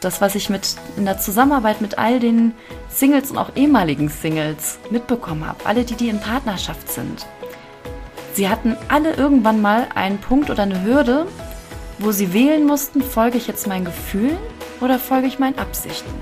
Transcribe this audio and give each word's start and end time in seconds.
Das, 0.00 0.20
was 0.20 0.34
ich 0.34 0.50
mit 0.50 0.76
in 0.96 1.06
der 1.06 1.18
Zusammenarbeit 1.18 1.80
mit 1.80 1.98
all 1.98 2.20
den 2.20 2.54
Singles 2.88 3.30
und 3.30 3.38
auch 3.38 3.50
ehemaligen 3.56 4.08
Singles 4.08 4.78
mitbekommen 4.90 5.46
habe, 5.46 5.64
alle 5.64 5.84
die, 5.84 5.94
die 5.94 6.08
in 6.08 6.20
Partnerschaft 6.20 6.90
sind. 6.92 7.26
Sie 8.34 8.48
hatten 8.48 8.76
alle 8.88 9.14
irgendwann 9.14 9.62
mal 9.62 9.86
einen 9.94 10.18
Punkt 10.18 10.50
oder 10.50 10.64
eine 10.64 10.82
Hürde, 10.82 11.26
wo 11.98 12.12
sie 12.12 12.34
wählen 12.34 12.66
mussten, 12.66 13.02
folge 13.02 13.38
ich 13.38 13.46
jetzt 13.46 13.66
meinen 13.66 13.86
Gefühlen 13.86 14.36
oder 14.82 14.98
folge 14.98 15.26
ich 15.26 15.38
meinen 15.38 15.58
Absichten. 15.58 16.12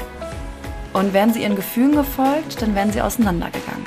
Und 0.92 1.12
wären 1.12 1.32
sie 1.32 1.42
ihren 1.42 1.56
Gefühlen 1.56 1.96
gefolgt, 1.96 2.62
dann 2.62 2.76
wären 2.76 2.92
sie 2.92 3.02
auseinandergegangen. 3.02 3.84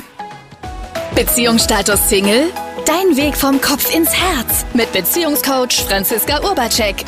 Beziehungsstatus 1.16 2.10
Single? 2.10 2.52
Dein 2.86 3.16
Weg 3.16 3.36
vom 3.36 3.62
Kopf 3.62 3.96
ins 3.96 4.14
Herz 4.14 4.66
mit 4.74 4.92
Beziehungscoach 4.92 5.86
Franziska 5.88 6.42
Urbacek. 6.44 7.06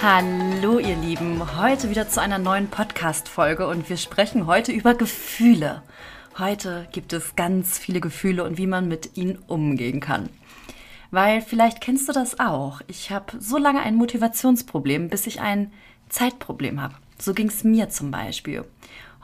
Hallo 0.00 0.78
ihr 0.78 0.94
Lieben, 0.94 1.58
heute 1.58 1.90
wieder 1.90 2.08
zu 2.08 2.20
einer 2.20 2.38
neuen 2.38 2.68
Podcast-Folge 2.68 3.66
und 3.66 3.88
wir 3.88 3.96
sprechen 3.96 4.46
heute 4.46 4.70
über 4.70 4.94
Gefühle. 4.94 5.82
Heute 6.38 6.86
gibt 6.92 7.12
es 7.12 7.34
ganz 7.34 7.78
viele 7.78 8.00
Gefühle 8.00 8.44
und 8.44 8.58
wie 8.58 8.68
man 8.68 8.86
mit 8.86 9.16
ihnen 9.16 9.38
umgehen 9.48 9.98
kann. 9.98 10.28
Weil 11.10 11.40
vielleicht 11.42 11.80
kennst 11.80 12.08
du 12.08 12.12
das 12.12 12.38
auch. 12.38 12.80
Ich 12.86 13.10
habe 13.10 13.40
so 13.40 13.58
lange 13.58 13.80
ein 13.80 13.96
Motivationsproblem, 13.96 15.08
bis 15.08 15.26
ich 15.26 15.40
ein 15.40 15.72
Zeitproblem 16.08 16.80
habe. 16.80 16.94
So 17.18 17.34
ging 17.34 17.48
es 17.48 17.64
mir 17.64 17.88
zum 17.88 18.12
Beispiel. 18.12 18.64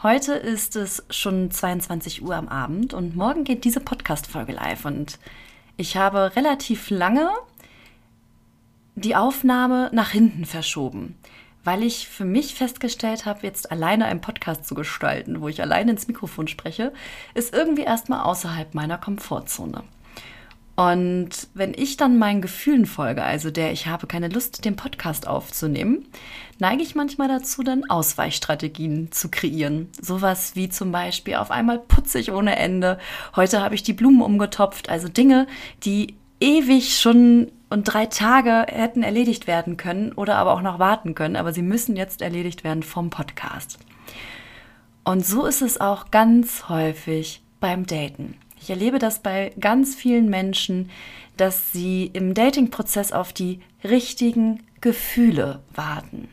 Heute 0.02 0.32
ist 0.32 0.74
es 0.74 1.04
schon 1.08 1.52
22 1.52 2.20
Uhr 2.20 2.34
am 2.34 2.48
Abend 2.48 2.94
und 2.94 3.14
morgen 3.14 3.44
geht 3.44 3.62
diese 3.64 3.78
Podcast-Folge 3.78 4.54
live 4.54 4.86
und 4.86 5.20
ich 5.76 5.96
habe 5.96 6.34
relativ 6.34 6.90
lange 6.90 7.30
die 8.94 9.16
Aufnahme 9.16 9.90
nach 9.92 10.10
hinten 10.10 10.44
verschoben, 10.44 11.16
weil 11.64 11.82
ich 11.82 12.08
für 12.08 12.24
mich 12.24 12.54
festgestellt 12.54 13.26
habe, 13.26 13.40
jetzt 13.42 13.70
alleine 13.70 14.06
einen 14.06 14.20
Podcast 14.20 14.66
zu 14.66 14.74
gestalten, 14.74 15.40
wo 15.40 15.48
ich 15.48 15.62
alleine 15.62 15.92
ins 15.92 16.08
Mikrofon 16.08 16.48
spreche, 16.48 16.92
ist 17.34 17.54
irgendwie 17.54 17.82
erstmal 17.82 18.20
außerhalb 18.20 18.74
meiner 18.74 18.98
Komfortzone. 18.98 19.84
Und 20.76 21.30
wenn 21.54 21.72
ich 21.72 21.96
dann 21.96 22.18
meinen 22.18 22.42
Gefühlen 22.42 22.86
folge, 22.86 23.22
also 23.22 23.50
der 23.52 23.70
ich 23.70 23.86
habe 23.86 24.08
keine 24.08 24.28
Lust, 24.28 24.64
den 24.64 24.74
Podcast 24.74 25.28
aufzunehmen, 25.28 26.04
neige 26.58 26.82
ich 26.82 26.96
manchmal 26.96 27.28
dazu, 27.28 27.62
dann 27.62 27.88
Ausweichstrategien 27.88 29.12
zu 29.12 29.30
kreieren. 29.30 29.88
Sowas 30.00 30.56
wie 30.56 30.68
zum 30.68 30.90
Beispiel 30.90 31.36
auf 31.36 31.52
einmal 31.52 31.78
putzig 31.78 32.32
ohne 32.32 32.56
Ende. 32.56 32.98
Heute 33.36 33.62
habe 33.62 33.76
ich 33.76 33.84
die 33.84 33.92
Blumen 33.92 34.20
umgetopft. 34.20 34.88
Also 34.88 35.08
Dinge, 35.08 35.46
die 35.84 36.16
ewig 36.40 36.98
schon 36.98 37.52
und 37.74 37.82
drei 37.82 38.06
Tage 38.06 38.66
hätten 38.68 39.02
erledigt 39.02 39.48
werden 39.48 39.76
können 39.76 40.12
oder 40.12 40.36
aber 40.36 40.52
auch 40.52 40.62
noch 40.62 40.78
warten 40.78 41.16
können, 41.16 41.34
aber 41.34 41.52
sie 41.52 41.60
müssen 41.60 41.96
jetzt 41.96 42.22
erledigt 42.22 42.62
werden 42.62 42.84
vom 42.84 43.10
Podcast. 43.10 43.80
Und 45.02 45.26
so 45.26 45.44
ist 45.44 45.60
es 45.60 45.80
auch 45.80 46.12
ganz 46.12 46.68
häufig 46.68 47.42
beim 47.58 47.84
Daten. 47.84 48.36
Ich 48.60 48.70
erlebe 48.70 49.00
das 49.00 49.18
bei 49.18 49.52
ganz 49.58 49.96
vielen 49.96 50.30
Menschen, 50.30 50.88
dass 51.36 51.72
sie 51.72 52.06
im 52.12 52.32
Dating-Prozess 52.32 53.10
auf 53.10 53.32
die 53.32 53.60
richtigen 53.82 54.62
Gefühle 54.80 55.60
warten. 55.74 56.28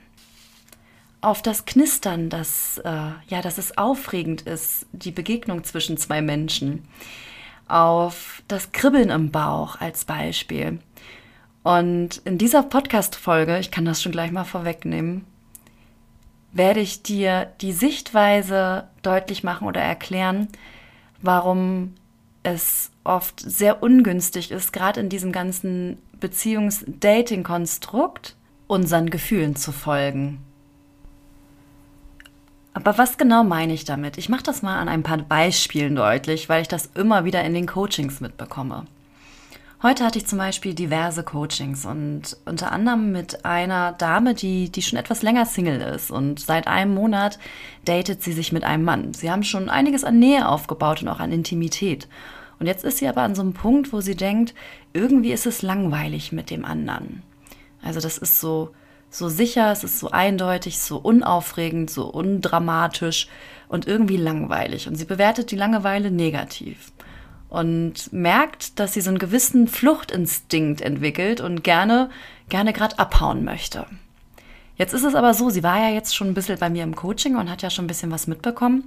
Auf 1.21 1.41
das 1.41 1.65
Knistern, 1.65 2.29
dass, 2.29 2.77
äh, 2.77 2.91
ja, 3.29 3.41
dass 3.41 3.57
es 3.57 3.79
aufregend 3.79 4.43
ist, 4.43 4.85
die 4.91 5.11
Begegnung 5.11 5.63
zwischen 5.63 5.97
zwei 5.97 6.21
Menschen. 6.21 6.83
Auf 7.67 8.43
das 8.47 8.71
Kribbeln 8.73 9.09
im 9.09 9.31
Bauch 9.31 9.81
als 9.81 10.05
Beispiel. 10.05 10.77
Und 11.63 12.21
in 12.25 12.37
dieser 12.37 12.63
Podcast-Folge, 12.63 13.59
ich 13.59 13.71
kann 13.71 13.85
das 13.85 14.01
schon 14.01 14.11
gleich 14.11 14.31
mal 14.31 14.45
vorwegnehmen, 14.45 15.25
werde 16.51 16.79
ich 16.79 17.03
dir 17.03 17.51
die 17.61 17.71
Sichtweise 17.71 18.87
deutlich 19.03 19.43
machen 19.43 19.67
oder 19.67 19.81
erklären, 19.81 20.47
warum 21.21 21.93
es 22.43 22.89
oft 23.03 23.39
sehr 23.39 23.83
ungünstig 23.83 24.51
ist, 24.51 24.73
gerade 24.73 24.99
in 24.99 25.09
diesem 25.09 25.31
ganzen 25.31 25.99
Beziehungs-Dating-Konstrukt 26.19 28.35
unseren 28.67 29.09
Gefühlen 29.09 29.55
zu 29.55 29.71
folgen. 29.71 30.41
Aber 32.73 32.97
was 32.97 33.17
genau 33.17 33.43
meine 33.43 33.73
ich 33.73 33.85
damit? 33.85 34.17
Ich 34.17 34.29
mache 34.29 34.43
das 34.43 34.61
mal 34.61 34.79
an 34.79 34.87
ein 34.87 35.03
paar 35.03 35.17
Beispielen 35.17 35.95
deutlich, 35.95 36.49
weil 36.49 36.61
ich 36.61 36.67
das 36.67 36.89
immer 36.95 37.25
wieder 37.25 37.43
in 37.43 37.53
den 37.53 37.67
Coachings 37.67 38.21
mitbekomme. 38.21 38.85
Heute 39.83 40.05
hatte 40.05 40.19
ich 40.19 40.27
zum 40.27 40.37
Beispiel 40.37 40.75
diverse 40.75 41.23
Coachings 41.23 41.87
und 41.87 42.37
unter 42.45 42.71
anderem 42.71 43.11
mit 43.11 43.45
einer 43.45 43.93
Dame, 43.93 44.35
die, 44.35 44.69
die 44.69 44.83
schon 44.83 44.99
etwas 44.99 45.23
länger 45.23 45.47
Single 45.47 45.81
ist 45.81 46.11
und 46.11 46.39
seit 46.39 46.67
einem 46.67 46.93
Monat 46.93 47.39
datet 47.83 48.21
sie 48.21 48.31
sich 48.31 48.51
mit 48.51 48.63
einem 48.63 48.83
Mann. 48.83 49.15
Sie 49.15 49.31
haben 49.31 49.41
schon 49.41 49.69
einiges 49.69 50.03
an 50.03 50.19
Nähe 50.19 50.47
aufgebaut 50.47 51.01
und 51.01 51.07
auch 51.07 51.19
an 51.19 51.31
Intimität. 51.31 52.07
Und 52.59 52.67
jetzt 52.67 52.83
ist 52.83 52.99
sie 52.99 53.07
aber 53.07 53.23
an 53.23 53.33
so 53.33 53.41
einem 53.41 53.53
Punkt, 53.53 53.91
wo 53.91 54.01
sie 54.01 54.15
denkt, 54.15 54.53
irgendwie 54.93 55.31
ist 55.31 55.47
es 55.47 55.63
langweilig 55.63 56.31
mit 56.31 56.51
dem 56.51 56.63
anderen. 56.63 57.23
Also 57.81 57.99
das 57.99 58.19
ist 58.19 58.39
so, 58.39 58.69
so 59.09 59.29
sicher, 59.29 59.71
es 59.71 59.83
ist 59.83 59.97
so 59.97 60.11
eindeutig, 60.11 60.77
so 60.77 60.97
unaufregend, 60.97 61.89
so 61.89 62.05
undramatisch 62.05 63.27
und 63.67 63.87
irgendwie 63.87 64.17
langweilig. 64.17 64.87
Und 64.87 64.93
sie 64.93 65.05
bewertet 65.05 65.49
die 65.49 65.55
Langeweile 65.55 66.11
negativ 66.11 66.91
und 67.51 68.11
merkt, 68.13 68.79
dass 68.79 68.93
sie 68.93 69.01
so 69.01 69.09
einen 69.09 69.19
gewissen 69.19 69.67
Fluchtinstinkt 69.67 70.79
entwickelt 70.81 71.41
und 71.41 71.63
gerne, 71.63 72.09
gerne 72.47 72.71
gerade 72.71 72.97
abhauen 72.97 73.43
möchte. 73.43 73.85
Jetzt 74.77 74.93
ist 74.93 75.03
es 75.03 75.15
aber 75.15 75.33
so, 75.33 75.49
sie 75.49 75.61
war 75.61 75.77
ja 75.77 75.93
jetzt 75.93 76.15
schon 76.15 76.29
ein 76.29 76.33
bisschen 76.33 76.57
bei 76.57 76.69
mir 76.69 76.83
im 76.83 76.95
Coaching 76.95 77.35
und 77.35 77.51
hat 77.51 77.61
ja 77.61 77.69
schon 77.69 77.85
ein 77.85 77.87
bisschen 77.89 78.09
was 78.09 78.25
mitbekommen. 78.25 78.85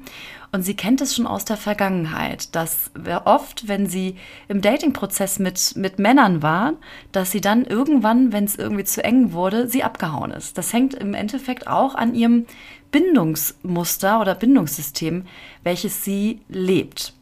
Und 0.51 0.63
sie 0.63 0.75
kennt 0.75 1.03
es 1.03 1.15
schon 1.15 1.27
aus 1.27 1.45
der 1.45 1.59
Vergangenheit, 1.59 2.55
dass 2.57 2.91
oft, 3.27 3.69
wenn 3.69 3.87
sie 3.87 4.17
im 4.49 4.63
Dating-Prozess 4.63 5.39
mit, 5.39 5.77
mit 5.77 5.99
Männern 5.99 6.43
war, 6.43 6.73
dass 7.13 7.31
sie 7.31 7.43
dann 7.43 7.67
irgendwann, 7.67 8.33
wenn 8.33 8.45
es 8.45 8.57
irgendwie 8.57 8.85
zu 8.85 9.05
eng 9.05 9.35
wurde, 9.35 9.69
sie 9.69 9.85
abgehauen 9.85 10.31
ist. 10.31 10.57
Das 10.57 10.73
hängt 10.73 10.95
im 10.95 11.13
Endeffekt 11.13 11.69
auch 11.69 11.95
an 11.95 12.15
ihrem 12.15 12.47
Bindungsmuster 12.91 14.21
oder 14.21 14.35
Bindungssystem, 14.35 15.27
welches 15.63 16.03
sie 16.03 16.41
lebt. 16.49 17.13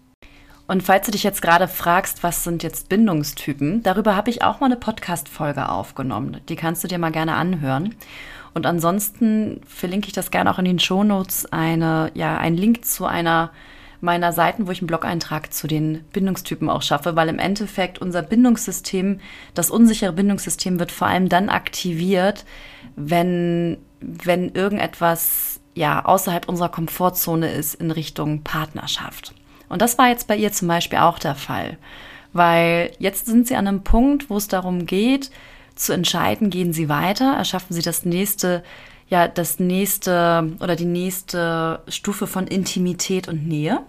Und 0.67 0.83
falls 0.83 1.07
du 1.07 1.13
dich 1.13 1.23
jetzt 1.23 1.43
gerade 1.43 1.69
fragst, 1.69 2.23
was 2.23 2.45
sind 2.45 2.63
jetzt 2.63 2.89
Bindungstypen, 2.89 3.83
darüber 3.83 4.17
habe 4.17 4.31
ich 4.31 4.43
auch 4.43 4.61
mal 4.61 4.67
eine 4.67 4.77
Podcast-Folge 4.77 5.69
aufgenommen. 5.69 6.41
Die 6.49 6.57
kannst 6.57 6.85
du 6.85 6.89
dir 6.89 6.99
mal 6.99 7.13
gerne 7.13 7.35
anhören. 7.35 7.95
Und 8.55 8.67
ansonsten 8.67 9.61
verlinke 9.67 10.09
ich 10.09 10.13
das 10.13 10.31
gerne 10.31 10.51
auch 10.51 10.59
in 10.59 10.65
den 10.65 10.79
Shownotes 10.79 11.53
eine, 11.53 12.11
ja, 12.15 12.37
einen 12.37 12.57
Link 12.57 12.85
zu 12.85 13.07
einer 13.07 13.51
meiner 14.03 14.33
Seiten, 14.33 14.67
wo 14.67 14.73
ich 14.73 14.81
einen 14.81 14.89
Blog-Eintrag 14.89 15.53
zu 15.53 15.69
den 15.69 16.03
Bindungstypen 16.13 16.69
auch 16.69 16.83
schaffe, 16.83 17.15
weil 17.15 17.29
im 17.29 17.39
Endeffekt 17.39 18.01
unser 18.01 18.23
Bindungssystem, 18.23 19.21
das 19.55 19.71
unsichere 19.71 20.13
Bindungssystem 20.13 20.81
wird 20.81 20.91
vor 20.91 21.07
allem 21.07 21.29
dann 21.29 21.49
aktiviert, 21.49 22.45
wenn, 22.97 23.79
wenn 24.01 24.51
irgendetwas 24.51 25.61
ja 25.75 26.05
außerhalb 26.05 26.49
unserer 26.49 26.69
Komfortzone 26.69 27.53
ist 27.53 27.77
in 27.77 27.93
Richtung 27.93 28.43
Partnerschaft. 28.43 29.35
Und 29.73 29.81
das 29.81 29.97
war 29.97 30.09
jetzt 30.09 30.29
bei 30.29 30.37
ihr 30.37 30.53
zum 30.53 30.69
Beispiel 30.69 30.99
auch 30.99 31.19
der 31.19 31.35
Fall. 31.35 31.79
Weil 32.35 32.93
jetzt 32.99 33.25
sind 33.25 33.49
sie 33.49 33.57
an 33.57 33.67
einem 33.67 33.83
Punkt, 33.83 34.29
wo 34.29 34.37
es 34.37 34.47
darum 34.47 34.85
geht, 34.85 35.31
zu 35.75 35.95
entscheiden, 35.95 36.51
gehen 36.51 36.75
sie 36.75 36.91
weiter, 36.91 37.35
erschaffen 37.37 37.75
sie 37.75 37.81
das 37.81 38.05
nächste, 38.05 38.63
ja, 39.09 39.29
das 39.29 39.61
nächste 39.61 40.53
oder 40.61 40.77
die 40.77 40.85
nächste 40.85 41.81
Stufe 41.89 42.27
von 42.27 42.47
Intimität 42.47 43.29
und 43.29 43.49
Nähe. 43.49 43.81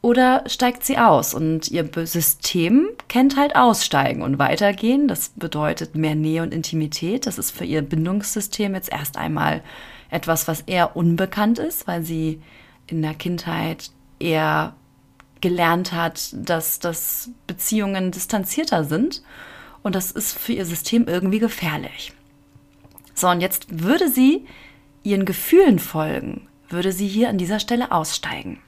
Oder 0.00 0.42
steigt 0.46 0.84
sie 0.84 0.98
aus 0.98 1.34
und 1.34 1.70
ihr 1.70 1.88
System 2.04 2.88
kennt 3.08 3.36
halt 3.36 3.54
Aussteigen 3.54 4.22
und 4.22 4.40
Weitergehen. 4.40 5.06
Das 5.06 5.30
bedeutet 5.36 5.94
mehr 5.94 6.16
Nähe 6.16 6.42
und 6.42 6.52
Intimität. 6.52 7.26
Das 7.26 7.38
ist 7.38 7.52
für 7.52 7.64
ihr 7.64 7.82
Bindungssystem 7.82 8.74
jetzt 8.74 8.90
erst 8.90 9.16
einmal 9.16 9.62
etwas, 10.10 10.48
was 10.48 10.62
eher 10.62 10.96
unbekannt 10.96 11.60
ist, 11.60 11.86
weil 11.86 12.02
sie 12.02 12.40
in 12.88 13.02
der 13.02 13.14
Kindheit 13.14 13.90
er 14.18 14.74
gelernt 15.40 15.92
hat, 15.92 16.30
dass, 16.32 16.78
dass 16.78 17.30
Beziehungen 17.46 18.10
distanzierter 18.10 18.84
sind. 18.84 19.22
Und 19.82 19.94
das 19.94 20.10
ist 20.10 20.36
für 20.36 20.52
ihr 20.52 20.66
System 20.66 21.06
irgendwie 21.06 21.38
gefährlich. 21.38 22.12
So, 23.14 23.28
und 23.28 23.40
jetzt 23.40 23.82
würde 23.82 24.08
sie 24.08 24.46
ihren 25.02 25.24
Gefühlen 25.24 25.78
folgen, 25.78 26.48
würde 26.68 26.92
sie 26.92 27.08
hier 27.08 27.28
an 27.28 27.38
dieser 27.38 27.60
Stelle 27.60 27.92
aussteigen. 27.92 28.60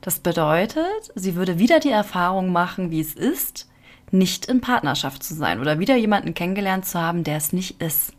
Das 0.00 0.18
bedeutet, 0.18 1.12
sie 1.14 1.34
würde 1.34 1.58
wieder 1.58 1.80
die 1.80 1.90
Erfahrung 1.90 2.52
machen, 2.52 2.90
wie 2.90 3.00
es 3.00 3.14
ist, 3.14 3.68
nicht 4.10 4.46
in 4.46 4.60
Partnerschaft 4.60 5.22
zu 5.22 5.34
sein 5.34 5.60
oder 5.60 5.78
wieder 5.78 5.96
jemanden 5.96 6.34
kennengelernt 6.34 6.86
zu 6.86 7.00
haben, 7.00 7.24
der 7.24 7.38
es 7.38 7.52
nicht 7.52 7.80
ist. 7.82 8.12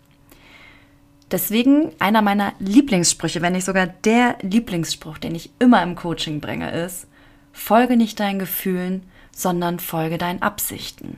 Deswegen 1.31 1.91
einer 1.99 2.21
meiner 2.21 2.53
Lieblingssprüche, 2.59 3.41
wenn 3.41 3.53
nicht 3.53 3.65
sogar 3.65 3.87
der 3.87 4.37
Lieblingsspruch, 4.41 5.17
den 5.17 5.33
ich 5.33 5.51
immer 5.59 5.81
im 5.81 5.95
Coaching 5.95 6.39
bringe, 6.39 6.71
ist, 6.71 7.07
folge 7.51 7.97
nicht 7.97 8.19
deinen 8.19 8.39
Gefühlen, 8.39 9.03
sondern 9.31 9.79
folge 9.79 10.17
deinen 10.17 10.41
Absichten. 10.41 11.17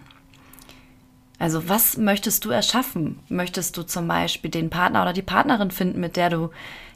Also 1.39 1.69
was 1.69 1.97
möchtest 1.97 2.45
du 2.45 2.49
erschaffen? 2.49 3.19
Möchtest 3.29 3.77
du 3.77 3.83
zum 3.83 4.07
Beispiel 4.07 4.49
den 4.49 4.69
Partner 4.69 5.03
oder 5.03 5.13
die 5.13 5.21
Partnerin 5.21 5.71
finden, 5.71 5.99
mit 5.99 6.15
der 6.15 6.29
du 6.29 6.49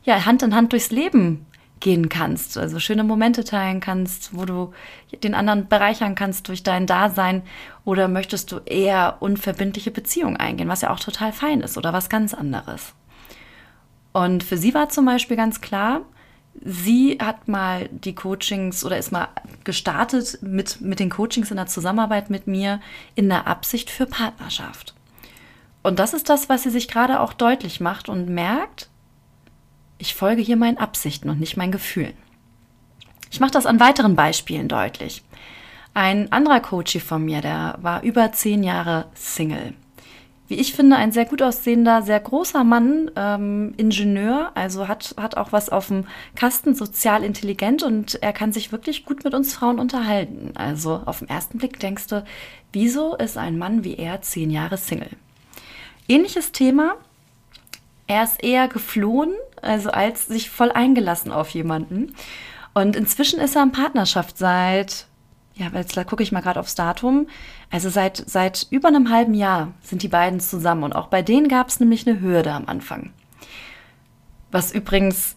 ja 0.03 0.25
Hand 0.25 0.41
in 0.41 0.55
Hand 0.55 0.71
durchs 0.71 0.89
Leben 0.89 1.45
gehen 1.79 2.09
kannst, 2.09 2.57
also 2.57 2.79
schöne 2.79 3.03
Momente 3.03 3.43
teilen 3.43 3.79
kannst, 3.79 4.35
wo 4.35 4.45
du 4.45 4.71
den 5.23 5.33
anderen 5.33 5.67
bereichern 5.67 6.15
kannst 6.15 6.47
durch 6.47 6.63
dein 6.63 6.85
Dasein 6.87 7.41
oder 7.85 8.07
möchtest 8.07 8.51
du 8.51 8.59
eher 8.65 9.17
unverbindliche 9.19 9.91
Beziehungen 9.91 10.37
eingehen, 10.37 10.69
was 10.69 10.81
ja 10.81 10.91
auch 10.91 10.99
total 10.99 11.33
fein 11.33 11.61
ist 11.61 11.77
oder 11.77 11.91
was 11.91 12.09
ganz 12.09 12.33
anderes. 12.33 12.93
Und 14.13 14.43
für 14.43 14.57
sie 14.57 14.73
war 14.73 14.89
zum 14.89 15.05
Beispiel 15.05 15.37
ganz 15.37 15.61
klar, 15.61 16.01
sie 16.63 17.17
hat 17.21 17.47
mal 17.47 17.87
die 17.89 18.15
Coachings 18.15 18.83
oder 18.83 18.97
ist 18.97 19.11
mal 19.11 19.29
gestartet 19.63 20.39
mit, 20.41 20.81
mit 20.81 20.99
den 20.99 21.09
Coachings 21.09 21.51
in 21.51 21.57
der 21.57 21.67
Zusammenarbeit 21.67 22.29
mit 22.29 22.47
mir 22.47 22.81
in 23.15 23.29
der 23.29 23.47
Absicht 23.47 23.89
für 23.89 24.05
Partnerschaft. 24.05 24.93
Und 25.83 25.97
das 25.99 26.13
ist 26.13 26.29
das, 26.29 26.49
was 26.49 26.63
sie 26.63 26.69
sich 26.69 26.87
gerade 26.87 27.19
auch 27.19 27.33
deutlich 27.33 27.79
macht 27.79 28.09
und 28.09 28.29
merkt, 28.29 28.89
ich 29.97 30.13
folge 30.13 30.41
hier 30.41 30.57
meinen 30.57 30.77
Absichten 30.77 31.29
und 31.29 31.39
nicht 31.39 31.57
meinen 31.57 31.71
Gefühlen. 31.71 32.13
Ich 33.31 33.39
mache 33.39 33.51
das 33.51 33.65
an 33.65 33.79
weiteren 33.79 34.15
Beispielen 34.15 34.67
deutlich. 34.67 35.23
Ein 35.93 36.31
anderer 36.31 36.59
Coach 36.59 36.97
von 36.99 37.23
mir, 37.23 37.41
der 37.41 37.77
war 37.81 38.03
über 38.03 38.31
zehn 38.31 38.63
Jahre 38.63 39.05
Single 39.13 39.73
wie 40.51 40.59
ich 40.59 40.73
finde, 40.73 40.97
ein 40.97 41.13
sehr 41.13 41.23
gut 41.23 41.41
aussehender, 41.41 42.01
sehr 42.01 42.19
großer 42.19 42.65
Mann, 42.65 43.09
ähm, 43.15 43.73
Ingenieur, 43.77 44.51
also 44.53 44.89
hat, 44.89 45.15
hat 45.15 45.37
auch 45.37 45.53
was 45.53 45.69
auf 45.69 45.87
dem 45.87 46.05
Kasten, 46.35 46.75
sozial 46.75 47.23
intelligent 47.23 47.83
und 47.83 48.21
er 48.21 48.33
kann 48.33 48.51
sich 48.51 48.73
wirklich 48.73 49.05
gut 49.05 49.23
mit 49.23 49.33
uns 49.33 49.53
Frauen 49.53 49.79
unterhalten. 49.79 50.51
Also 50.55 51.03
auf 51.05 51.19
den 51.19 51.29
ersten 51.29 51.57
Blick 51.57 51.79
denkst 51.79 52.07
du, 52.07 52.25
wieso 52.73 53.15
ist 53.15 53.37
ein 53.37 53.57
Mann 53.57 53.85
wie 53.85 53.95
er 53.95 54.21
zehn 54.21 54.51
Jahre 54.51 54.75
Single? 54.75 55.11
Ähnliches 56.09 56.51
Thema. 56.51 56.95
Er 58.07 58.23
ist 58.25 58.43
eher 58.43 58.67
geflohen, 58.67 59.31
also 59.61 59.89
als 59.89 60.27
sich 60.27 60.49
voll 60.49 60.73
eingelassen 60.73 61.31
auf 61.31 61.47
jemanden. 61.51 62.13
Und 62.73 62.97
inzwischen 62.97 63.39
ist 63.39 63.55
er 63.55 63.63
in 63.63 63.71
Partnerschaft 63.71 64.37
seit 64.37 65.07
ja, 65.55 65.67
jetzt 65.73 65.95
gucke 66.07 66.23
ich 66.23 66.31
mal 66.31 66.41
gerade 66.41 66.59
aufs 66.59 66.75
Datum. 66.75 67.27
Also 67.69 67.89
seit, 67.89 68.23
seit 68.27 68.67
über 68.69 68.87
einem 68.87 69.09
halben 69.09 69.33
Jahr 69.33 69.73
sind 69.81 70.03
die 70.03 70.07
beiden 70.07 70.39
zusammen 70.39 70.83
und 70.83 70.93
auch 70.93 71.07
bei 71.07 71.21
denen 71.21 71.47
gab 71.47 71.69
es 71.69 71.79
nämlich 71.79 72.07
eine 72.07 72.21
Hürde 72.21 72.51
am 72.53 72.67
Anfang. 72.67 73.11
Was 74.51 74.71
übrigens 74.71 75.35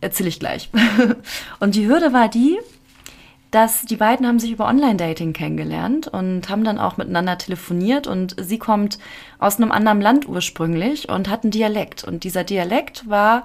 erzähle 0.00 0.28
ich 0.28 0.40
gleich. 0.40 0.70
und 1.60 1.74
die 1.74 1.86
Hürde 1.86 2.12
war 2.12 2.28
die, 2.28 2.58
dass 3.50 3.82
die 3.82 3.96
beiden 3.96 4.26
haben 4.26 4.38
sich 4.38 4.50
über 4.50 4.66
Online-Dating 4.66 5.32
kennengelernt 5.32 6.08
und 6.08 6.48
haben 6.48 6.64
dann 6.64 6.78
auch 6.78 6.96
miteinander 6.96 7.38
telefoniert 7.38 8.06
und 8.06 8.36
sie 8.38 8.58
kommt 8.58 8.98
aus 9.38 9.56
einem 9.56 9.72
anderen 9.72 10.00
Land 10.00 10.28
ursprünglich 10.28 11.08
und 11.08 11.28
hat 11.30 11.44
einen 11.44 11.52
Dialekt 11.52 12.04
und 12.04 12.24
dieser 12.24 12.44
Dialekt 12.44 13.08
war 13.08 13.44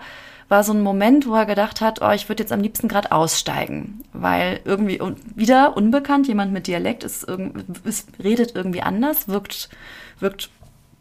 war 0.51 0.65
so 0.65 0.73
ein 0.73 0.81
Moment, 0.81 1.27
wo 1.27 1.33
er 1.33 1.45
gedacht 1.45 1.79
hat, 1.79 2.01
oh, 2.01 2.11
ich 2.11 2.27
würde 2.27 2.43
jetzt 2.43 2.51
am 2.51 2.59
liebsten 2.59 2.89
gerade 2.89 3.13
aussteigen, 3.13 4.03
weil 4.11 4.59
irgendwie 4.65 5.01
wieder 5.33 5.77
unbekannt, 5.77 6.27
jemand 6.27 6.51
mit 6.51 6.67
Dialekt 6.67 7.05
ist, 7.05 7.25
ist, 7.85 8.09
redet 8.21 8.53
irgendwie 8.53 8.81
anders, 8.81 9.29
wirkt, 9.29 9.69
wirkt 10.19 10.49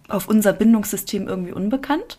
auf 0.09 0.29
unser 0.29 0.53
Bindungssystem 0.53 1.27
irgendwie 1.27 1.53
unbekannt. 1.53 2.19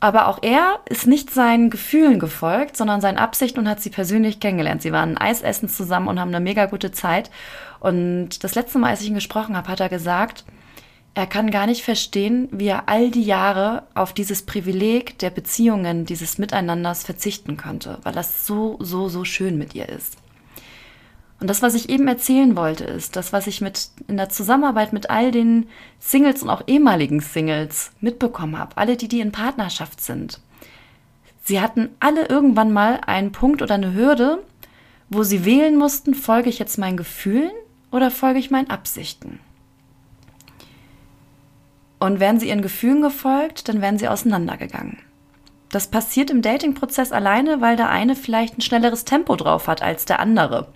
Aber 0.00 0.26
auch 0.26 0.40
er 0.42 0.80
ist 0.86 1.06
nicht 1.06 1.30
seinen 1.30 1.70
Gefühlen 1.70 2.18
gefolgt, 2.18 2.76
sondern 2.76 3.00
seinen 3.00 3.18
Absichten 3.18 3.60
und 3.60 3.68
hat 3.68 3.80
sie 3.80 3.90
persönlich 3.90 4.40
kennengelernt. 4.40 4.82
Sie 4.82 4.90
waren 4.90 5.16
Eis 5.16 5.42
essen 5.42 5.68
zusammen 5.68 6.08
und 6.08 6.18
haben 6.18 6.34
eine 6.34 6.40
mega 6.40 6.66
gute 6.66 6.90
Zeit. 6.90 7.30
Und 7.78 8.42
das 8.42 8.56
letzte 8.56 8.80
Mal, 8.80 8.90
als 8.90 9.02
ich 9.02 9.06
ihn 9.06 9.14
gesprochen 9.14 9.56
habe, 9.56 9.68
hat 9.68 9.78
er 9.78 9.88
gesagt, 9.88 10.44
er 11.14 11.26
kann 11.26 11.50
gar 11.50 11.66
nicht 11.66 11.82
verstehen, 11.82 12.48
wie 12.52 12.68
er 12.68 12.88
all 12.88 13.10
die 13.10 13.24
Jahre 13.24 13.84
auf 13.94 14.14
dieses 14.14 14.42
Privileg 14.42 15.18
der 15.18 15.30
Beziehungen, 15.30 16.06
dieses 16.06 16.38
Miteinanders 16.38 17.04
verzichten 17.04 17.56
konnte, 17.56 17.98
weil 18.02 18.14
das 18.14 18.46
so, 18.46 18.78
so, 18.80 19.08
so 19.08 19.24
schön 19.24 19.58
mit 19.58 19.74
ihr 19.74 19.88
ist. 19.88 20.16
Und 21.38 21.48
das, 21.48 21.60
was 21.60 21.74
ich 21.74 21.90
eben 21.90 22.06
erzählen 22.06 22.56
wollte, 22.56 22.84
ist, 22.84 23.16
das, 23.16 23.32
was 23.32 23.46
ich 23.46 23.60
mit 23.60 23.88
in 24.06 24.16
der 24.16 24.28
Zusammenarbeit 24.28 24.92
mit 24.92 25.10
all 25.10 25.32
den 25.32 25.66
Singles 25.98 26.42
und 26.42 26.50
auch 26.50 26.62
ehemaligen 26.66 27.20
Singles 27.20 27.90
mitbekommen 28.00 28.58
habe, 28.58 28.76
alle 28.76 28.96
die, 28.96 29.08
die 29.08 29.20
in 29.20 29.32
Partnerschaft 29.32 30.00
sind. 30.00 30.40
Sie 31.42 31.60
hatten 31.60 31.90
alle 31.98 32.26
irgendwann 32.26 32.72
mal 32.72 33.00
einen 33.04 33.32
Punkt 33.32 33.60
oder 33.60 33.74
eine 33.74 33.92
Hürde, 33.92 34.42
wo 35.10 35.24
sie 35.24 35.44
wählen 35.44 35.76
mussten, 35.76 36.14
folge 36.14 36.48
ich 36.48 36.60
jetzt 36.60 36.78
meinen 36.78 36.96
Gefühlen 36.96 37.50
oder 37.90 38.10
folge 38.12 38.38
ich 38.38 38.52
meinen 38.52 38.70
Absichten. 38.70 39.40
Und 42.02 42.18
wären 42.18 42.40
sie 42.40 42.48
ihren 42.48 42.62
Gefühlen 42.62 43.00
gefolgt, 43.00 43.68
dann 43.68 43.80
wären 43.80 43.96
sie 43.96 44.08
auseinandergegangen. 44.08 44.98
Das 45.68 45.86
passiert 45.86 46.30
im 46.30 46.42
Dating-Prozess 46.42 47.12
alleine, 47.12 47.60
weil 47.60 47.76
der 47.76 47.90
eine 47.90 48.16
vielleicht 48.16 48.58
ein 48.58 48.60
schnelleres 48.60 49.04
Tempo 49.04 49.36
drauf 49.36 49.68
hat 49.68 49.82
als 49.82 50.04
der 50.04 50.18
andere. 50.18 50.66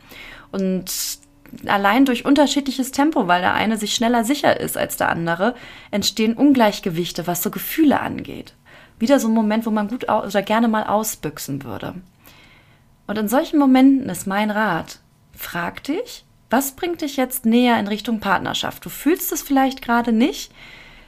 Und 0.53 0.85
allein 1.67 2.05
durch 2.05 2.25
unterschiedliches 2.25 2.93
Tempo, 2.93 3.27
weil 3.27 3.41
der 3.41 3.55
eine 3.55 3.77
sich 3.77 3.93
schneller 3.93 4.23
sicher 4.23 4.61
ist 4.61 4.79
als 4.79 4.99
der 4.99 5.09
andere, 5.09 5.57
entstehen 5.91 6.35
Ungleichgewichte, 6.35 7.27
was 7.27 7.43
so 7.43 7.51
Gefühle 7.51 7.99
angeht. 7.99 8.55
Wieder 9.01 9.19
so 9.19 9.27
ein 9.27 9.35
Moment, 9.35 9.67
wo 9.67 9.71
man 9.73 9.89
gut 9.89 10.05
oder 10.09 10.43
gerne 10.43 10.69
mal 10.69 10.85
ausbüchsen 10.85 11.65
würde. 11.65 11.95
Und 13.09 13.19
in 13.19 13.27
solchen 13.27 13.59
Momenten 13.59 14.09
ist 14.11 14.29
mein 14.29 14.53
Rat, 14.53 15.01
frag 15.33 15.83
dich, 15.83 16.25
was 16.51 16.77
bringt 16.77 17.01
dich 17.01 17.17
jetzt 17.17 17.47
näher 17.47 17.81
in 17.81 17.89
Richtung 17.89 18.21
Partnerschaft? 18.21 18.85
Du 18.85 18.91
fühlst 18.91 19.33
es 19.33 19.43
vielleicht 19.43 19.83
gerade 19.83 20.13
nicht, 20.13 20.53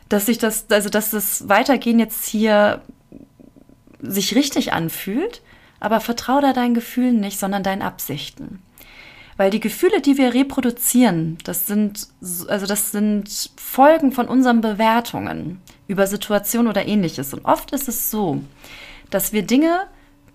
dass 0.09 0.27
sich 0.27 0.39
das, 0.39 0.67
also 0.71 0.89
dass 0.89 1.11
das 1.11 1.49
Weitergehen 1.49 1.99
jetzt 1.99 2.27
hier 2.27 2.83
sich 4.01 4.35
richtig 4.35 4.73
anfühlt, 4.73 5.43
aber 5.81 6.01
vertrau 6.01 6.41
da 6.41 6.53
deinen 6.53 6.75
Gefühlen 6.75 7.21
nicht, 7.21 7.39
sondern 7.39 7.63
deinen 7.63 7.83
Absichten. 7.83 8.63
Weil 9.37 9.51
die 9.51 9.61
Gefühle, 9.61 10.01
die 10.01 10.19
wir 10.19 10.35
reproduzieren, 10.35 11.39
das 11.45 11.67
sind, 11.67 12.09
also 12.49 12.67
das 12.67 12.91
sind 12.91 13.51
Folgen 13.57 14.11
von 14.11 14.27
unseren 14.27 14.61
Bewertungen 14.61 15.61
über 15.87 16.07
Situationen 16.07 16.69
oder 16.69 16.87
ähnliches. 16.87 17.33
Und 17.33 17.45
oft 17.45 17.73
ist 17.73 17.89
es 17.89 18.11
so, 18.11 18.41
dass 19.11 19.33
wir 19.33 19.43
Dinge 19.43 19.83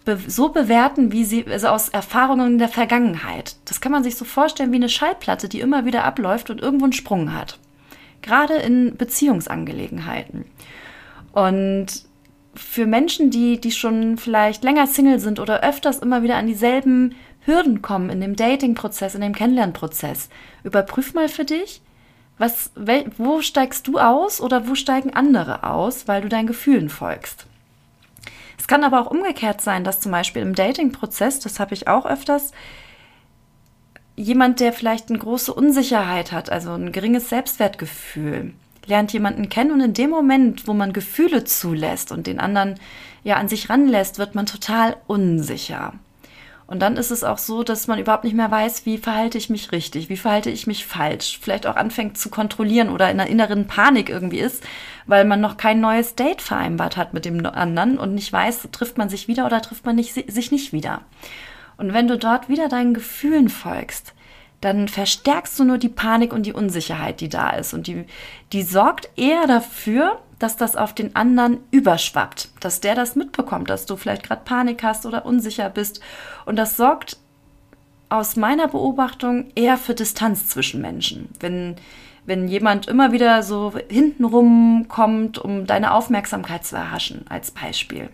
be 0.06 0.18
so 0.28 0.50
bewerten, 0.50 1.12
wie 1.12 1.26
sie, 1.26 1.46
also 1.48 1.68
aus 1.68 1.90
Erfahrungen 1.90 2.58
der 2.58 2.70
Vergangenheit. 2.70 3.56
Das 3.66 3.82
kann 3.82 3.92
man 3.92 4.04
sich 4.04 4.16
so 4.16 4.26
vorstellen 4.26 4.72
wie 4.72 4.78
eine 4.78 4.90
Schallplatte, 4.90 5.50
die 5.50 5.60
immer 5.60 5.86
wieder 5.86 6.06
abläuft 6.06 6.50
und 6.50 6.62
irgendwo 6.62 6.86
einen 6.86 6.94
Sprung 6.94 7.34
hat 7.34 7.58
gerade 8.24 8.56
in 8.56 8.98
Beziehungsangelegenheiten. 8.98 10.46
Und 11.34 11.88
für 12.56 12.86
Menschen, 12.86 13.32
die, 13.32 13.60
die 13.60 13.72
schon 13.72 14.18
vielleicht 14.18 14.64
länger 14.64 14.88
Single 14.88 15.20
sind 15.20 15.40
oder 15.40 15.64
öfters 15.64 16.00
immer 16.00 16.24
wieder 16.24 16.36
an 16.36 16.48
dieselben 16.48 17.16
Hürden 17.46 17.82
kommen 17.82 18.10
in 18.10 18.22
dem 18.22 18.36
Dating-Prozess, 18.36 19.16
in 19.16 19.22
dem 19.22 19.36
Kennenlernprozess, 19.36 20.30
überprüf 20.64 21.14
mal 21.14 21.30
für 21.30 21.46
dich, 21.46 21.82
was, 22.38 22.72
wo 23.18 23.42
steigst 23.42 23.88
du 23.88 24.00
aus 24.00 24.42
oder 24.42 24.68
wo 24.68 24.76
steigen 24.76 25.14
andere 25.14 25.64
aus, 25.64 26.08
weil 26.08 26.22
du 26.22 26.30
deinen 26.30 26.48
Gefühlen 26.48 26.90
folgst. 26.90 27.48
Es 28.58 28.68
kann 28.68 28.84
aber 28.84 29.02
auch 29.02 29.12
umgekehrt 29.12 29.62
sein, 29.62 29.84
dass 29.84 30.00
zum 30.00 30.12
Beispiel 30.12 30.42
im 30.42 30.56
Dating-Prozess, 30.56 31.40
das 31.40 31.60
habe 31.60 31.74
ich 31.74 31.88
auch 31.88 32.06
öfters, 32.06 32.54
jemand, 34.16 34.60
der 34.60 34.74
vielleicht 34.74 35.10
eine 35.10 35.20
große 35.20 35.54
Unsicherheit 35.54 36.32
hat, 36.32 36.52
also 36.52 36.72
ein 36.72 36.92
geringes 36.92 37.30
Selbstwertgefühl, 37.30 38.54
lernt 38.86 39.14
jemanden 39.14 39.50
kennen 39.50 39.72
und 39.72 39.82
in 39.82 39.94
dem 39.94 40.10
Moment, 40.10 40.68
wo 40.68 40.74
man 40.74 40.94
Gefühle 40.94 41.44
zulässt 41.44 42.12
und 42.12 42.28
den 42.28 42.40
anderen 42.40 42.76
ja 43.24 43.38
an 43.38 43.48
sich 43.48 43.70
ranlässt, 43.70 44.20
wird 44.20 44.36
man 44.36 44.46
total 44.46 44.98
unsicher. 45.08 45.94
Und 46.66 46.80
dann 46.80 46.96
ist 46.96 47.12
es 47.12 47.24
auch 47.24 47.38
so, 47.38 47.64
dass 47.64 47.88
man 47.88 48.00
überhaupt 48.00 48.24
nicht 48.24 48.36
mehr 48.36 48.50
weiß, 48.50 48.86
wie 48.86 48.98
verhalte 48.98 49.38
ich 49.38 49.50
mich 49.50 49.72
richtig, 49.72 50.10
wie 50.10 50.18
verhalte 50.18 50.50
ich 50.50 50.66
mich 50.66 50.86
falsch. 50.86 51.38
Vielleicht 51.42 51.68
auch 51.68 51.76
anfängt 51.76 52.18
zu 52.18 52.30
kontrollieren 52.30 52.90
oder 52.90 53.12
in 53.12 53.20
einer 53.20 53.30
inneren 53.30 53.68
Panik 53.68 54.10
irgendwie 54.10 54.40
ist, 54.40 54.64
weil 55.06 55.26
man 55.26 55.42
noch 55.42 55.58
kein 55.58 55.82
neues 55.82 56.16
Date 56.16 56.42
vereinbart 56.42 56.96
hat 56.96 57.14
mit 57.14 57.26
dem 57.26 57.46
anderen 57.46 57.98
und 57.98 58.16
nicht 58.16 58.32
weiß, 58.32 58.70
trifft 58.72 58.98
man 58.98 59.10
sich 59.10 59.28
wieder 59.28 59.46
oder 59.46 59.62
trifft 59.62 59.86
man 59.86 59.98
nicht, 59.98 60.14
sich 60.14 60.52
nicht 60.52 60.72
wieder. 60.72 61.02
Und 61.78 61.94
wenn 61.94 62.08
du 62.08 62.18
dort 62.18 62.50
wieder 62.50 62.70
deinen 62.70 62.94
Gefühlen 62.94 63.50
folgst, 63.50 64.14
dann 64.62 64.88
verstärkst 64.88 65.60
du 65.60 65.66
nur 65.66 65.78
die 65.78 65.90
Panik 65.90 66.32
und 66.32 66.46
die 66.46 66.54
Unsicherheit, 66.54 67.20
die 67.20 67.28
da 67.30 67.50
ist. 67.50 67.74
Und 67.74 67.88
die, 67.88 68.06
die 68.54 68.64
sorgt 68.64 69.10
eher 69.18 69.46
dafür, 69.46 70.20
dass 70.40 70.56
das 70.56 70.76
auf 70.76 70.94
den 70.94 71.16
anderen 71.16 71.60
überschwappt, 71.72 72.50
dass 72.62 72.80
der 72.80 72.96
das 72.96 73.16
mitbekommt, 73.16 73.70
dass 73.70 73.86
du 73.86 73.98
vielleicht 73.98 74.24
gerade 74.24 74.42
Panik 74.46 74.84
hast 74.84 75.06
oder 75.06 75.26
unsicher 75.26 75.70
bist. 75.70 76.02
Und 76.46 76.56
das 76.56 76.78
sorgt 76.78 77.18
aus 78.10 78.36
meiner 78.36 78.68
Beobachtung 78.68 79.48
eher 79.56 79.78
für 79.78 79.96
Distanz 79.96 80.48
zwischen 80.48 80.82
Menschen. 80.82 81.30
Wenn, 81.40 81.76
wenn 82.26 82.48
jemand 82.48 82.88
immer 82.88 83.12
wieder 83.12 83.44
so 83.44 83.74
hintenrum 83.90 84.86
kommt, 84.88 85.38
um 85.38 85.66
deine 85.66 85.94
Aufmerksamkeit 85.94 86.66
zu 86.66 86.76
erhaschen, 86.76 87.26
als 87.28 87.52
Beispiel. 87.52 88.10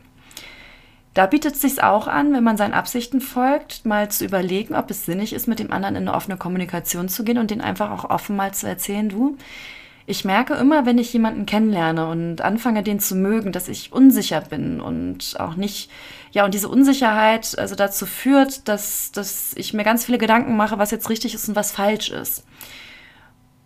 Da 1.14 1.26
bietet 1.26 1.56
es 1.56 1.62
sich 1.62 1.84
auch 1.84 2.08
an, 2.08 2.34
wenn 2.34 2.44
man 2.44 2.58
seinen 2.58 2.74
Absichten 2.74 3.20
folgt, 3.20 3.86
mal 3.86 4.10
zu 4.12 4.26
überlegen, 4.26 4.76
ob 4.76 4.92
es 4.92 5.06
sinnig 5.06 5.34
ist, 5.34 5.48
mit 5.48 5.60
dem 5.60 5.72
anderen 5.72 5.96
in 5.96 6.08
eine 6.08 6.16
offene 6.16 6.38
Kommunikation 6.38 7.10
zu 7.10 7.24
gehen 7.24 7.40
und 7.40 7.52
den 7.52 7.62
einfach 7.62 7.92
auch 7.92 8.10
offen 8.10 8.36
mal 8.36 8.54
zu 8.54 8.68
erzählen, 8.68 9.10
du, 9.10 9.38
ich 10.10 10.26
merke 10.26 10.56
immer, 10.56 10.88
wenn 10.88 10.98
ich 10.98 11.14
jemanden 11.14 11.46
kennenlerne 11.46 12.08
und 12.08 12.42
anfange, 12.42 12.82
den 12.82 13.00
zu 13.00 13.16
mögen, 13.16 13.52
dass 13.52 13.68
ich 13.68 13.92
unsicher 13.94 14.42
bin 14.42 14.82
und 14.82 15.36
auch 15.40 15.56
nicht, 15.56 15.92
ja, 16.32 16.46
und 16.46 16.56
diese 16.56 16.68
Unsicherheit 16.68 17.58
also 17.60 17.76
dazu 17.76 18.08
führt, 18.08 18.68
dass, 18.68 19.12
dass 19.12 19.54
ich 19.56 19.74
mir 19.74 19.84
ganz 19.84 20.06
viele 20.06 20.18
Gedanken 20.18 20.58
mache, 20.58 20.80
was 20.80 20.90
jetzt 20.90 21.10
richtig 21.10 21.36
ist 21.36 21.48
und 21.48 21.56
was 21.56 21.72
falsch 21.72 22.10
ist. 22.10 22.44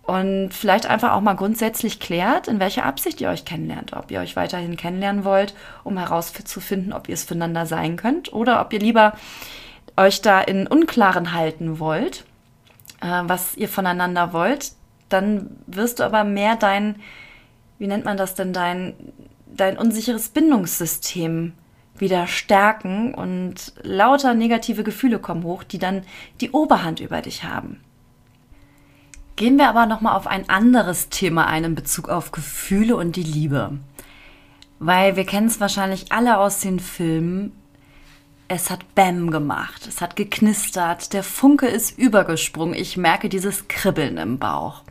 Und 0.04 0.50
vielleicht 0.52 0.86
einfach 0.86 1.14
auch 1.14 1.22
mal 1.22 1.36
grundsätzlich 1.36 2.00
klärt, 2.00 2.50
in 2.50 2.60
welcher 2.60 2.86
Absicht 2.86 3.22
ihr 3.22 3.30
euch 3.30 3.46
kennenlernt. 3.46 3.94
Ob 3.94 4.12
ihr 4.12 4.20
euch 4.20 4.36
weiterhin 4.36 4.76
kennenlernen 4.76 5.24
wollt, 5.24 5.56
um 5.86 5.98
herauszufinden, 5.98 6.92
ob 6.92 7.08
ihr 7.08 7.14
es 7.14 7.24
füreinander 7.24 7.66
sein 7.66 7.96
könnt 7.96 8.34
oder 8.34 8.60
ob 8.60 8.74
ihr 8.74 8.80
lieber 8.80 9.14
euch 9.96 10.22
da 10.22 10.42
in 10.42 10.68
Unklaren 10.68 11.34
halten 11.34 11.80
wollt, 11.80 12.26
äh, 13.02 13.22
was 13.24 13.56
ihr 13.56 13.70
voneinander 13.70 14.34
wollt 14.34 14.74
dann 15.14 15.56
wirst 15.68 16.00
du 16.00 16.04
aber 16.04 16.24
mehr 16.24 16.56
dein, 16.56 16.96
wie 17.78 17.88
nennt 17.88 18.06
man 18.06 18.18
das 18.18 18.36
denn, 18.36 18.52
dein, 18.52 18.96
dein 19.46 19.78
unsicheres 19.78 20.30
Bindungssystem 20.30 21.54
wieder 21.96 22.26
stärken 22.26 23.14
und 23.14 23.74
lauter 23.84 24.34
negative 24.34 24.84
Gefühle 24.84 25.20
kommen 25.20 25.44
hoch, 25.44 25.64
die 25.64 25.78
dann 25.78 26.02
die 26.42 26.52
Oberhand 26.52 27.00
über 27.00 27.22
dich 27.22 27.44
haben. 27.44 27.83
Gehen 29.36 29.58
wir 29.58 29.68
aber 29.68 29.88
nochmal 29.88 30.16
auf 30.16 30.28
ein 30.28 30.48
anderes 30.50 31.10
Thema 31.10 31.48
ein 31.48 31.64
in 31.64 31.76
Bezug 31.76 32.08
auf 32.08 32.32
Gefühle 32.32 32.96
und 32.96 33.16
die 33.16 33.24
Liebe. 33.24 33.80
Weil 34.78 35.16
wir 35.16 35.26
kennen 35.26 35.48
es 35.48 35.60
wahrscheinlich 35.60 36.12
alle 36.12 36.38
aus 36.38 36.60
den 36.60 36.80
Filmen. 36.80 37.52
Es 38.48 38.70
hat 38.70 38.94
Bäm 38.94 39.32
gemacht, 39.32 39.88
es 39.88 40.02
hat 40.02 40.16
geknistert, 40.16 41.14
der 41.14 41.24
Funke 41.24 41.66
ist 41.66 41.98
übergesprungen. 41.98 42.76
Ich 42.76 42.98
merke 42.98 43.28
dieses 43.28 43.68
Kribbeln 43.68 44.18
im 44.18 44.38
Bauch. 44.38 44.84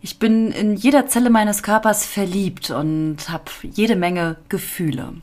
Ich 0.00 0.18
bin 0.18 0.52
in 0.52 0.76
jeder 0.76 1.06
Zelle 1.06 1.28
meines 1.28 1.62
Körpers 1.62 2.06
verliebt 2.06 2.70
und 2.70 3.28
habe 3.28 3.50
jede 3.62 3.96
Menge 3.96 4.36
Gefühle. 4.48 5.14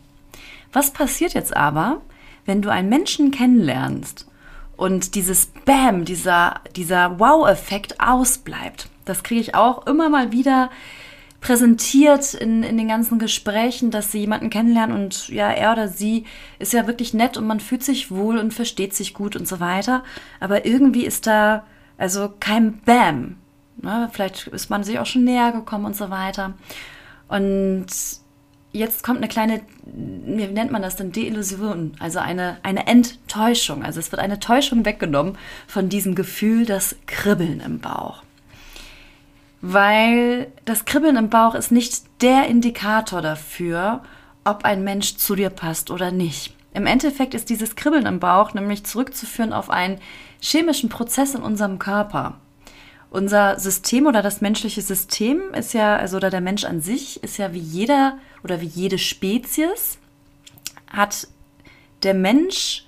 Was 0.73 0.91
passiert 0.91 1.33
jetzt 1.33 1.55
aber, 1.55 2.01
wenn 2.45 2.61
du 2.61 2.69
einen 2.69 2.89
Menschen 2.89 3.31
kennenlernst 3.31 4.27
und 4.77 5.15
dieses 5.15 5.48
Bam, 5.65 6.05
dieser, 6.05 6.62
dieser 6.75 7.20
Wow-Effekt 7.20 8.00
ausbleibt? 8.00 8.89
Das 9.05 9.24
kriege 9.24 9.41
ich 9.41 9.55
auch 9.55 9.86
immer 9.88 10.10
mal 10.10 10.32
wieder 10.32 10.70
präsentiert 11.41 12.34
in, 12.34 12.63
in 12.63 12.77
den 12.77 12.88
ganzen 12.88 13.20
Gesprächen, 13.20 13.91
dass 13.91 14.12
sie 14.12 14.20
jemanden 14.20 14.50
kennenlernen 14.50 14.96
und 14.96 15.29
ja, 15.29 15.51
er 15.51 15.74
oder 15.74 15.88
sie 15.88 16.25
ist 16.58 16.74
ja 16.74 16.88
wirklich 16.88 17.13
nett 17.13 17.38
und 17.38 17.46
man 17.46 17.60
fühlt 17.60 17.84
sich 17.84 18.10
wohl 18.10 18.39
und 18.39 18.53
versteht 18.53 18.96
sich 18.96 19.13
gut 19.13 19.36
und 19.36 19.48
so 19.48 19.60
weiter. 19.60 20.03
Aber 20.39 20.65
irgendwie 20.65 21.05
ist 21.05 21.27
da 21.27 21.65
also 21.98 22.34
kein 22.39 22.79
Bam, 22.82 23.38
Ne? 23.82 24.10
Vielleicht 24.12 24.48
ist 24.48 24.70
man 24.70 24.84
sich 24.84 25.00
auch 25.00 25.05
schon 25.05 25.24
näher 25.24 25.51
gekommen 25.51 25.86
und 25.86 25.96
so 25.96 26.10
weiter. 26.10 26.53
Und 27.27 27.88
jetzt 28.75 29.03
kommt 29.03 29.17
eine 29.17 29.27
kleine, 29.27 29.62
wie 29.86 30.48
nennt 30.48 30.72
man 30.72 30.82
das 30.82 30.96
denn, 30.96 31.12
Deillusion, 31.12 31.94
also 32.00 32.20
eine, 32.20 32.58
eine 32.63 32.88
Enttäuschung. 32.88 33.84
Also 33.84 34.00
es 34.00 34.12
wird 34.12 34.22
eine 34.22 34.39
Täuschung 34.39 34.86
weggenommen 34.86 35.38
von 35.67 35.89
diesem 35.89 36.15
Gefühl, 36.15 36.65
das 36.65 36.96
Kribbeln 37.08 37.62
im 37.62 37.79
Bauch. 37.79 38.24
Weil 39.62 40.51
das 40.65 40.86
Kribbeln 40.86 41.15
im 41.15 41.29
Bauch 41.29 41.55
ist 41.55 41.72
nicht 41.72 42.03
der 42.22 42.48
Indikator 42.48 43.22
dafür, 43.22 44.03
ob 44.44 44.65
ein 44.65 44.84
Mensch 44.84 45.15
zu 45.15 45.36
dir 45.36 45.50
passt 45.50 45.89
oder 45.89 46.12
nicht. 46.12 46.53
Im 46.74 46.86
Endeffekt 46.86 47.34
ist 47.34 47.50
dieses 47.50 47.75
Kribbeln 47.75 48.05
im 48.05 48.20
Bauch 48.20 48.53
nämlich 48.53 48.84
zurückzuführen 48.84 49.53
auf 49.53 49.70
einen 49.70 50.00
chemischen 50.41 50.89
Prozess 50.89 51.34
in 51.34 51.41
unserem 51.41 51.79
Körper. 51.79 52.36
Unser 53.09 53.59
System 53.59 54.07
oder 54.07 54.21
das 54.21 54.41
menschliche 54.41 54.81
System 54.81 55.53
ist 55.53 55.74
ja, 55.74 55.95
also 55.95 56.17
oder 56.17 56.29
der 56.29 56.41
Mensch 56.41 56.65
an 56.65 56.81
sich 56.81 57.24
ist 57.24 57.38
ja 57.38 57.53
wie 57.53 57.59
jeder 57.59 58.17
oder 58.43 58.62
wie 58.62 58.67
jede 58.67 58.97
Spezies, 58.97 59.97
hat 60.91 61.27
der 62.03 62.13
Mensch 62.13 62.85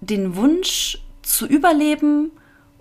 den 0.00 0.36
Wunsch 0.36 0.98
zu 1.22 1.46
überleben 1.46 2.30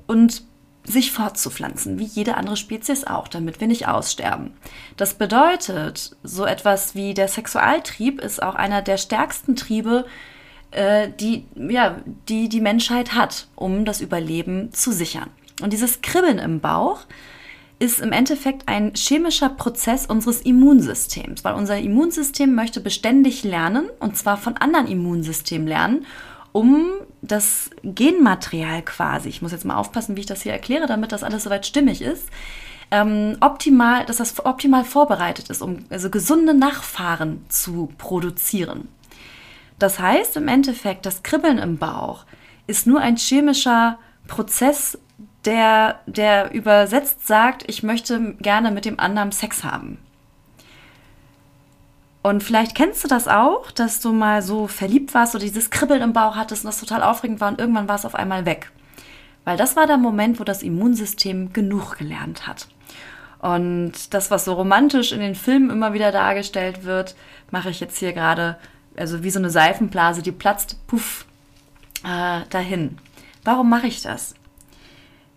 und 0.07 0.43
sich 0.83 1.12
fortzupflanzen, 1.12 2.00
wie 2.00 2.05
jede 2.05 2.36
andere 2.36 2.57
Spezies 2.57 3.05
auch, 3.05 3.27
damit 3.27 3.60
wir 3.60 3.67
nicht 3.67 3.88
aussterben. 3.88 4.53
Das 4.98 5.13
bedeutet, 5.13 6.15
so 6.24 6.45
etwas 6.45 6.95
wie 6.95 7.13
der 7.13 7.27
Sexualtrieb 7.27 8.19
ist 8.19 8.41
auch 8.41 8.55
einer 8.55 8.81
der 8.81 8.98
stärksten 8.98 9.55
Triebe, 9.55 10.05
äh, 10.71 11.10
die, 11.19 11.45
ja, 11.55 11.98
die 12.27 12.50
die 12.50 12.62
Menschheit 12.62 13.13
hat, 13.13 13.48
um 13.55 13.86
das 13.86 14.01
Überleben 14.01 14.74
zu 14.74 14.91
sichern. 14.91 15.29
Und 15.62 15.74
dieses 15.74 16.01
Kribbeln 16.01 16.39
im 16.39 16.60
Bauch 16.60 17.01
ist 17.80 18.00
im 18.00 18.12
Endeffekt 18.12 18.68
ein 18.68 18.94
chemischer 18.96 19.50
Prozess 19.50 20.06
unseres 20.06 20.41
Immunsystems, 20.41 21.44
weil 21.44 21.56
unser 21.56 21.80
Immunsystem 21.80 22.53
möchte 22.53 22.80
beständig 22.80 23.44
lernen, 23.44 23.89
und 24.00 24.15
zwar 24.15 24.38
von 24.38 24.56
anderen 24.58 24.88
Immunsystemen 24.88 25.68
lernen, 25.68 26.06
um 26.51 26.91
das 27.22 27.72
Genmaterial 27.84 28.84
quasi, 28.84 29.30
ich 29.30 29.41
muss 29.41 29.51
jetzt 29.51 29.65
mal 29.65 29.77
aufpassen, 29.77 30.15
wie 30.15 30.22
ich 30.22 30.25
das 30.27 30.44
hier 30.44 30.51
erkläre, 30.51 30.86
damit 30.86 31.12
das 31.12 31.24
alles 31.24 31.44
soweit 31.44 31.65
stimmig 31.65 32.01
ist, 32.01 32.27
ähm, 32.91 33.38
optimal, 33.39 34.06
dass 34.06 34.18
das 34.18 34.46
optimal 34.46 34.84
vorbereitet 34.84 35.50
ist, 35.50 35.62
um 35.62 35.86
also 35.89 36.10
gesunde 36.10 36.53
Nachfahren 36.53 37.46
zu 37.48 37.89
produzieren. 37.98 38.89
Das 39.80 39.98
heißt 39.98 40.38
im 40.38 40.48
Endeffekt, 40.48 41.06
das 41.08 41.24
Kribbeln 41.24 41.58
im 41.58 41.77
Bauch 41.77 42.25
ist 42.68 42.86
nur 42.86 43.00
ein 43.00 43.15
chemischer 43.15 43.98
Prozess 44.27 45.00
der, 45.45 46.00
der 46.05 46.53
übersetzt 46.53 47.27
sagt, 47.27 47.63
ich 47.67 47.83
möchte 47.83 48.33
gerne 48.39 48.71
mit 48.71 48.86
dem 48.86 49.00
anderen 49.00 49.31
Sex 49.31 49.63
haben. 49.63 49.98
Und 52.24 52.43
vielleicht 52.43 52.75
kennst 52.75 53.03
du 53.03 53.07
das 53.07 53.27
auch, 53.27 53.71
dass 53.71 54.00
du 54.00 54.13
mal 54.13 54.43
so 54.43 54.67
verliebt 54.67 55.13
warst 55.13 55.33
oder 55.33 55.43
dieses 55.43 55.71
Kribbeln 55.71 56.03
im 56.03 56.13
Bauch 56.13 56.36
hattest 56.36 56.63
und 56.63 56.67
das 56.69 56.79
total 56.79 57.01
aufregend 57.01 57.41
war 57.41 57.50
und 57.50 57.60
irgendwann 57.60 57.88
war 57.88 57.95
es 57.95 58.05
auf 58.05 58.13
einmal 58.13 58.45
weg. 58.45 58.71
Weil 59.43 59.57
das 59.57 59.75
war 59.75 59.88
der 59.88 59.98
Moment, 59.98 60.39
wo 60.39 60.43
das 60.43 60.62
Immunsystem 60.62 61.51
genug 61.51 61.98
gelernt 61.98 62.45
hat. 62.45 62.67
Und 63.39 64.13
das, 64.13 64.29
was 64.29 64.45
so 64.45 64.53
romantisch 64.53 65.12
in 65.12 65.19
den 65.19 65.33
Filmen 65.33 65.71
immer 65.71 65.93
wieder 65.93 66.12
dargestellt 66.12 66.83
wird, 66.83 67.15
mache 67.50 67.71
ich 67.71 67.79
jetzt 67.79 67.98
hier 67.98 68.13
gerade, 68.13 68.55
also 68.95 69.24
wie 69.24 69.31
so 69.31 69.39
eine 69.39 69.50
Seifenblase, 69.50 70.21
die 70.21 70.31
platzt, 70.31 70.77
puff, 70.86 71.25
äh, 72.03 72.41
dahin. 72.51 73.00
Warum 73.43 73.67
mache 73.67 73.88
ich 73.88 74.03
das? 74.03 74.36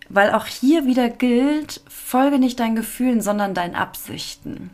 Weil 0.09 0.31
auch 0.31 0.45
hier 0.45 0.85
wieder 0.85 1.09
gilt, 1.09 1.81
folge 1.87 2.39
nicht 2.39 2.59
deinen 2.59 2.75
Gefühlen, 2.75 3.21
sondern 3.21 3.53
deinen 3.53 3.75
Absichten. 3.75 4.69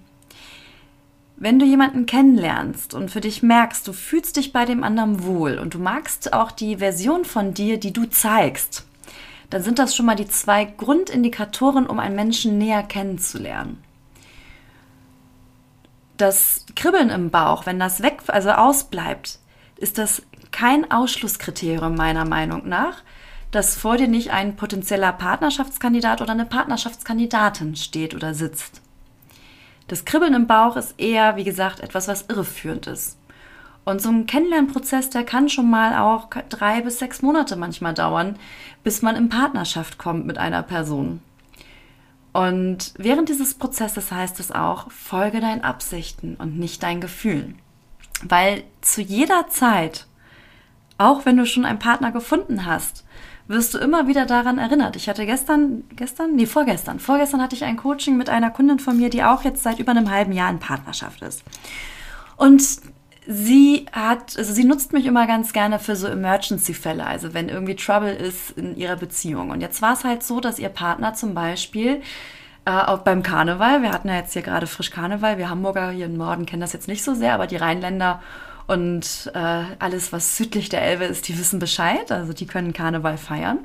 Wenn 1.37 1.57
du 1.57 1.65
jemanden 1.65 2.05
kennenlernst 2.05 2.93
und 2.93 3.09
für 3.09 3.21
dich 3.21 3.41
merkst, 3.41 3.87
du 3.87 3.93
fühlst 3.93 4.37
dich 4.37 4.53
bei 4.53 4.65
dem 4.65 4.83
anderen 4.83 5.23
wohl 5.23 5.57
und 5.57 5.73
du 5.73 5.79
magst 5.79 6.33
auch 6.33 6.51
die 6.51 6.77
Version 6.77 7.25
von 7.25 7.55
dir, 7.55 7.79
die 7.79 7.93
du 7.93 8.05
zeigst, 8.05 8.85
dann 9.49 9.63
sind 9.63 9.79
das 9.79 9.95
schon 9.95 10.05
mal 10.05 10.15
die 10.15 10.27
zwei 10.27 10.65
Grundindikatoren, 10.65 11.87
um 11.87 11.99
einen 11.99 12.15
Menschen 12.15 12.57
näher 12.57 12.83
kennenzulernen. 12.83 13.83
Das 16.17 16.65
Kribbeln 16.75 17.09
im 17.09 17.31
Bauch, 17.31 17.65
wenn 17.65 17.79
das 17.79 18.03
weg, 18.03 18.21
also 18.27 18.51
ausbleibt, 18.51 19.39
ist 19.77 19.97
das 19.97 20.21
kein 20.51 20.91
Ausschlusskriterium 20.91 21.95
meiner 21.95 22.25
Meinung 22.25 22.69
nach, 22.69 23.01
dass 23.51 23.75
vor 23.75 23.97
dir 23.97 24.07
nicht 24.07 24.31
ein 24.31 24.55
potenzieller 24.55 25.11
Partnerschaftskandidat 25.11 26.21
oder 26.21 26.31
eine 26.31 26.45
Partnerschaftskandidatin 26.45 27.75
steht 27.75 28.15
oder 28.15 28.33
sitzt. 28.33 28.81
Das 29.87 30.05
Kribbeln 30.05 30.33
im 30.33 30.47
Bauch 30.47 30.77
ist 30.77 30.95
eher, 30.97 31.35
wie 31.35 31.43
gesagt, 31.43 31.81
etwas, 31.81 32.07
was 32.07 32.25
irreführend 32.29 32.87
ist. 32.87 33.17
Und 33.83 34.01
so 34.01 34.09
ein 34.09 34.25
Kennenlernprozess, 34.25 35.09
der 35.09 35.25
kann 35.25 35.49
schon 35.49 35.69
mal 35.69 35.97
auch 35.99 36.29
drei 36.49 36.81
bis 36.81 36.99
sechs 36.99 37.21
Monate 37.21 37.55
manchmal 37.55 37.93
dauern, 37.93 38.37
bis 38.83 39.01
man 39.01 39.15
in 39.15 39.29
Partnerschaft 39.29 39.97
kommt 39.97 40.25
mit 40.25 40.37
einer 40.37 40.63
Person. 40.63 41.21
Und 42.31 42.93
während 42.97 43.27
dieses 43.27 43.55
Prozesses 43.55 44.11
heißt 44.11 44.39
es 44.39 44.51
auch, 44.51 44.89
folge 44.91 45.41
deinen 45.41 45.63
Absichten 45.63 46.35
und 46.35 46.57
nicht 46.57 46.83
deinen 46.83 47.01
Gefühlen. 47.01 47.59
Weil 48.23 48.63
zu 48.81 49.01
jeder 49.01 49.47
Zeit, 49.49 50.05
auch 50.97 51.25
wenn 51.25 51.35
du 51.35 51.45
schon 51.45 51.65
einen 51.65 51.79
Partner 51.79 52.11
gefunden 52.11 52.65
hast, 52.65 53.03
wirst 53.47 53.73
du 53.73 53.77
immer 53.77 54.07
wieder 54.07 54.25
daran 54.25 54.57
erinnert. 54.57 54.95
Ich 54.95 55.09
hatte 55.09 55.25
gestern, 55.25 55.83
gestern, 55.95 56.35
nee, 56.35 56.45
vorgestern, 56.45 56.99
vorgestern 56.99 57.41
hatte 57.41 57.55
ich 57.55 57.63
ein 57.63 57.77
Coaching 57.77 58.17
mit 58.17 58.29
einer 58.29 58.51
Kundin 58.51 58.79
von 58.79 58.97
mir, 58.97 59.09
die 59.09 59.23
auch 59.23 59.43
jetzt 59.43 59.63
seit 59.63 59.79
über 59.79 59.91
einem 59.91 60.09
halben 60.09 60.31
Jahr 60.31 60.49
in 60.49 60.59
Partnerschaft 60.59 61.21
ist. 61.21 61.43
Und 62.37 62.63
sie 63.27 63.85
hat, 63.91 64.37
also 64.37 64.53
sie 64.53 64.63
nutzt 64.63 64.93
mich 64.93 65.05
immer 65.05 65.27
ganz 65.27 65.53
gerne 65.53 65.79
für 65.79 65.95
so 65.95 66.07
Emergency-Fälle, 66.07 67.05
also 67.05 67.33
wenn 67.33 67.49
irgendwie 67.49 67.75
Trouble 67.75 68.13
ist 68.13 68.51
in 68.51 68.75
ihrer 68.75 68.95
Beziehung. 68.95 69.51
Und 69.51 69.61
jetzt 69.61 69.81
war 69.81 69.93
es 69.93 70.03
halt 70.03 70.23
so, 70.23 70.39
dass 70.39 70.59
ihr 70.59 70.69
Partner 70.69 71.13
zum 71.13 71.33
Beispiel 71.33 72.01
äh, 72.65 72.71
auch 72.71 72.99
beim 72.99 73.23
Karneval, 73.23 73.81
wir 73.81 73.91
hatten 73.91 74.07
ja 74.07 74.15
jetzt 74.15 74.33
hier 74.33 74.41
gerade 74.41 74.67
frisch 74.67 74.91
Karneval, 74.91 75.37
wir 75.37 75.49
Hamburger 75.49 75.91
hier 75.91 76.05
im 76.05 76.17
Norden 76.17 76.45
kennen 76.45 76.61
das 76.61 76.73
jetzt 76.73 76.87
nicht 76.87 77.03
so 77.03 77.13
sehr, 77.13 77.33
aber 77.33 77.47
die 77.47 77.57
Rheinländer 77.57 78.21
Und 78.71 79.29
äh, 79.33 79.63
alles, 79.79 80.13
was 80.13 80.37
südlich 80.37 80.69
der 80.69 80.81
Elbe 80.81 81.03
ist, 81.03 81.27
die 81.27 81.37
wissen 81.37 81.59
Bescheid. 81.59 82.09
Also 82.09 82.31
die 82.31 82.47
können 82.47 82.71
Karneval 82.71 83.17
feiern. 83.17 83.57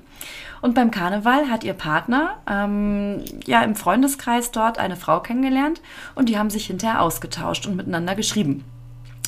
Und 0.63 0.75
beim 0.75 0.91
Karneval 0.91 1.49
hat 1.49 1.63
ihr 1.63 1.75
Partner 1.75 2.39
ähm, 2.51 3.25
ja 3.47 3.63
im 3.63 3.77
Freundeskreis 3.77 4.51
dort 4.51 4.79
eine 4.79 4.97
Frau 4.97 5.21
kennengelernt 5.21 5.81
und 6.17 6.29
die 6.29 6.39
haben 6.39 6.51
sich 6.51 6.67
hinterher 6.67 7.03
ausgetauscht 7.03 7.69
und 7.69 7.77
miteinander 7.77 8.17
geschrieben. 8.17 8.65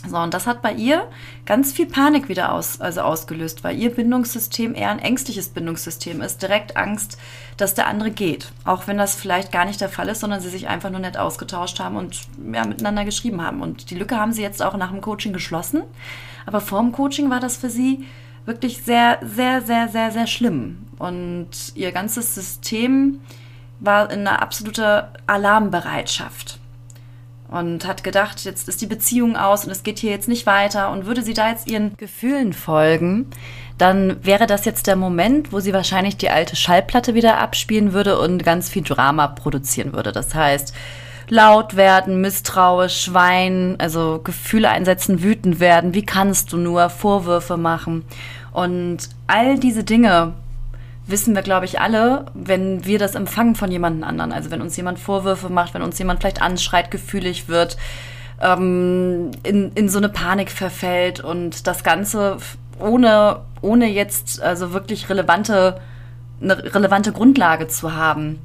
So, 0.06 0.16
und 0.16 0.32
das 0.32 0.46
hat 0.46 0.62
bei 0.62 0.72
ihr 0.72 1.08
ganz 1.44 1.72
viel 1.72 1.86
Panik 1.86 2.28
wieder 2.28 2.52
aus, 2.52 2.80
also 2.80 3.00
ausgelöst, 3.00 3.64
weil 3.64 3.76
ihr 3.76 3.90
Bindungssystem 3.90 4.74
eher 4.74 4.90
ein 4.90 5.00
ängstliches 5.00 5.48
Bindungssystem 5.48 6.20
ist. 6.20 6.40
Direkt 6.40 6.76
Angst, 6.76 7.18
dass 7.56 7.74
der 7.74 7.88
andere 7.88 8.10
geht. 8.10 8.52
Auch 8.64 8.86
wenn 8.86 8.96
das 8.96 9.16
vielleicht 9.16 9.50
gar 9.50 9.64
nicht 9.64 9.80
der 9.80 9.88
Fall 9.88 10.08
ist, 10.08 10.20
sondern 10.20 10.40
sie 10.40 10.50
sich 10.50 10.68
einfach 10.68 10.90
nur 10.90 11.00
nett 11.00 11.16
ausgetauscht 11.16 11.80
haben 11.80 11.96
und 11.96 12.20
ja, 12.52 12.64
miteinander 12.64 13.04
geschrieben 13.04 13.42
haben. 13.42 13.60
Und 13.60 13.90
die 13.90 13.96
Lücke 13.96 14.16
haben 14.16 14.32
sie 14.32 14.42
jetzt 14.42 14.62
auch 14.62 14.76
nach 14.76 14.90
dem 14.90 15.00
Coaching 15.00 15.32
geschlossen. 15.32 15.82
Aber 16.46 16.60
vor 16.60 16.80
dem 16.80 16.92
Coaching 16.92 17.28
war 17.28 17.40
das 17.40 17.56
für 17.56 17.70
sie 17.70 18.06
wirklich 18.46 18.82
sehr, 18.82 19.18
sehr, 19.22 19.62
sehr, 19.62 19.88
sehr, 19.88 20.12
sehr 20.12 20.26
schlimm. 20.26 20.86
Und 20.98 21.72
ihr 21.74 21.92
ganzes 21.92 22.34
System 22.34 23.20
war 23.80 24.10
in 24.10 24.20
einer 24.20 24.42
absoluten 24.42 25.06
Alarmbereitschaft 25.26 26.57
und 27.50 27.86
hat 27.86 28.04
gedacht, 28.04 28.44
jetzt 28.44 28.68
ist 28.68 28.80
die 28.80 28.86
Beziehung 28.86 29.36
aus 29.36 29.64
und 29.64 29.70
es 29.70 29.82
geht 29.82 29.98
hier 29.98 30.10
jetzt 30.10 30.28
nicht 30.28 30.46
weiter 30.46 30.90
und 30.90 31.06
würde 31.06 31.22
sie 31.22 31.34
da 31.34 31.50
jetzt 31.50 31.70
ihren 31.70 31.96
Gefühlen 31.96 32.52
folgen, 32.52 33.26
dann 33.78 34.24
wäre 34.24 34.46
das 34.46 34.64
jetzt 34.64 34.86
der 34.86 34.96
Moment, 34.96 35.52
wo 35.52 35.60
sie 35.60 35.72
wahrscheinlich 35.72 36.16
die 36.16 36.30
alte 36.30 36.56
Schallplatte 36.56 37.14
wieder 37.14 37.38
abspielen 37.38 37.92
würde 37.92 38.18
und 38.18 38.44
ganz 38.44 38.68
viel 38.68 38.82
Drama 38.82 39.28
produzieren 39.28 39.92
würde. 39.94 40.12
Das 40.12 40.34
heißt, 40.34 40.74
laut 41.28 41.76
werden, 41.76 42.20
misstrauisch, 42.20 43.12
weinen, 43.12 43.78
also 43.78 44.20
Gefühle 44.22 44.68
einsetzen, 44.68 45.22
wütend 45.22 45.60
werden, 45.60 45.94
wie 45.94 46.04
kannst 46.04 46.52
du 46.52 46.56
nur, 46.56 46.90
Vorwürfe 46.90 47.56
machen. 47.56 48.04
Und 48.52 49.08
all 49.26 49.58
diese 49.58 49.84
Dinge 49.84 50.34
wissen 51.08 51.34
wir, 51.34 51.42
glaube 51.42 51.64
ich, 51.64 51.80
alle, 51.80 52.26
wenn 52.34 52.84
wir 52.84 52.98
das 52.98 53.14
empfangen 53.14 53.54
von 53.54 53.70
jemand 53.70 54.04
anderen. 54.04 54.32
Also 54.32 54.50
wenn 54.50 54.60
uns 54.60 54.76
jemand 54.76 54.98
Vorwürfe 54.98 55.48
macht, 55.48 55.74
wenn 55.74 55.82
uns 55.82 55.98
jemand 55.98 56.20
vielleicht 56.20 56.42
anschreit, 56.42 56.90
gefühlig 56.90 57.48
wird, 57.48 57.76
ähm, 58.40 59.30
in, 59.42 59.72
in 59.72 59.88
so 59.88 59.98
eine 59.98 60.08
Panik 60.08 60.50
verfällt 60.50 61.20
und 61.20 61.66
das 61.66 61.82
Ganze 61.82 62.38
ohne, 62.78 63.40
ohne 63.60 63.86
jetzt 63.86 64.40
also 64.40 64.72
wirklich 64.72 65.08
relevante, 65.08 65.80
eine 66.40 66.74
relevante 66.74 67.12
Grundlage 67.12 67.66
zu 67.68 67.94
haben, 67.94 68.38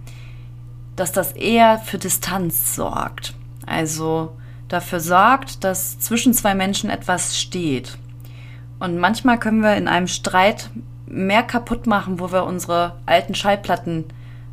dass 0.95 1.11
das 1.11 1.33
eher 1.33 1.79
für 1.79 1.97
Distanz 1.97 2.75
sorgt. 2.75 3.33
Also 3.65 4.35
dafür 4.67 4.99
sorgt, 4.99 5.63
dass 5.63 5.99
zwischen 5.99 6.33
zwei 6.33 6.55
Menschen 6.55 6.89
etwas 6.89 7.37
steht. 7.37 7.97
Und 8.79 8.97
manchmal 8.97 9.39
können 9.39 9.61
wir 9.61 9.75
in 9.75 9.87
einem 9.87 10.07
Streit 10.07 10.69
mehr 11.13 11.43
kaputt 11.43 11.87
machen, 11.87 12.19
wo 12.19 12.31
wir 12.31 12.43
unsere 12.43 12.95
alten 13.05 13.35
Schallplatten 13.35 14.05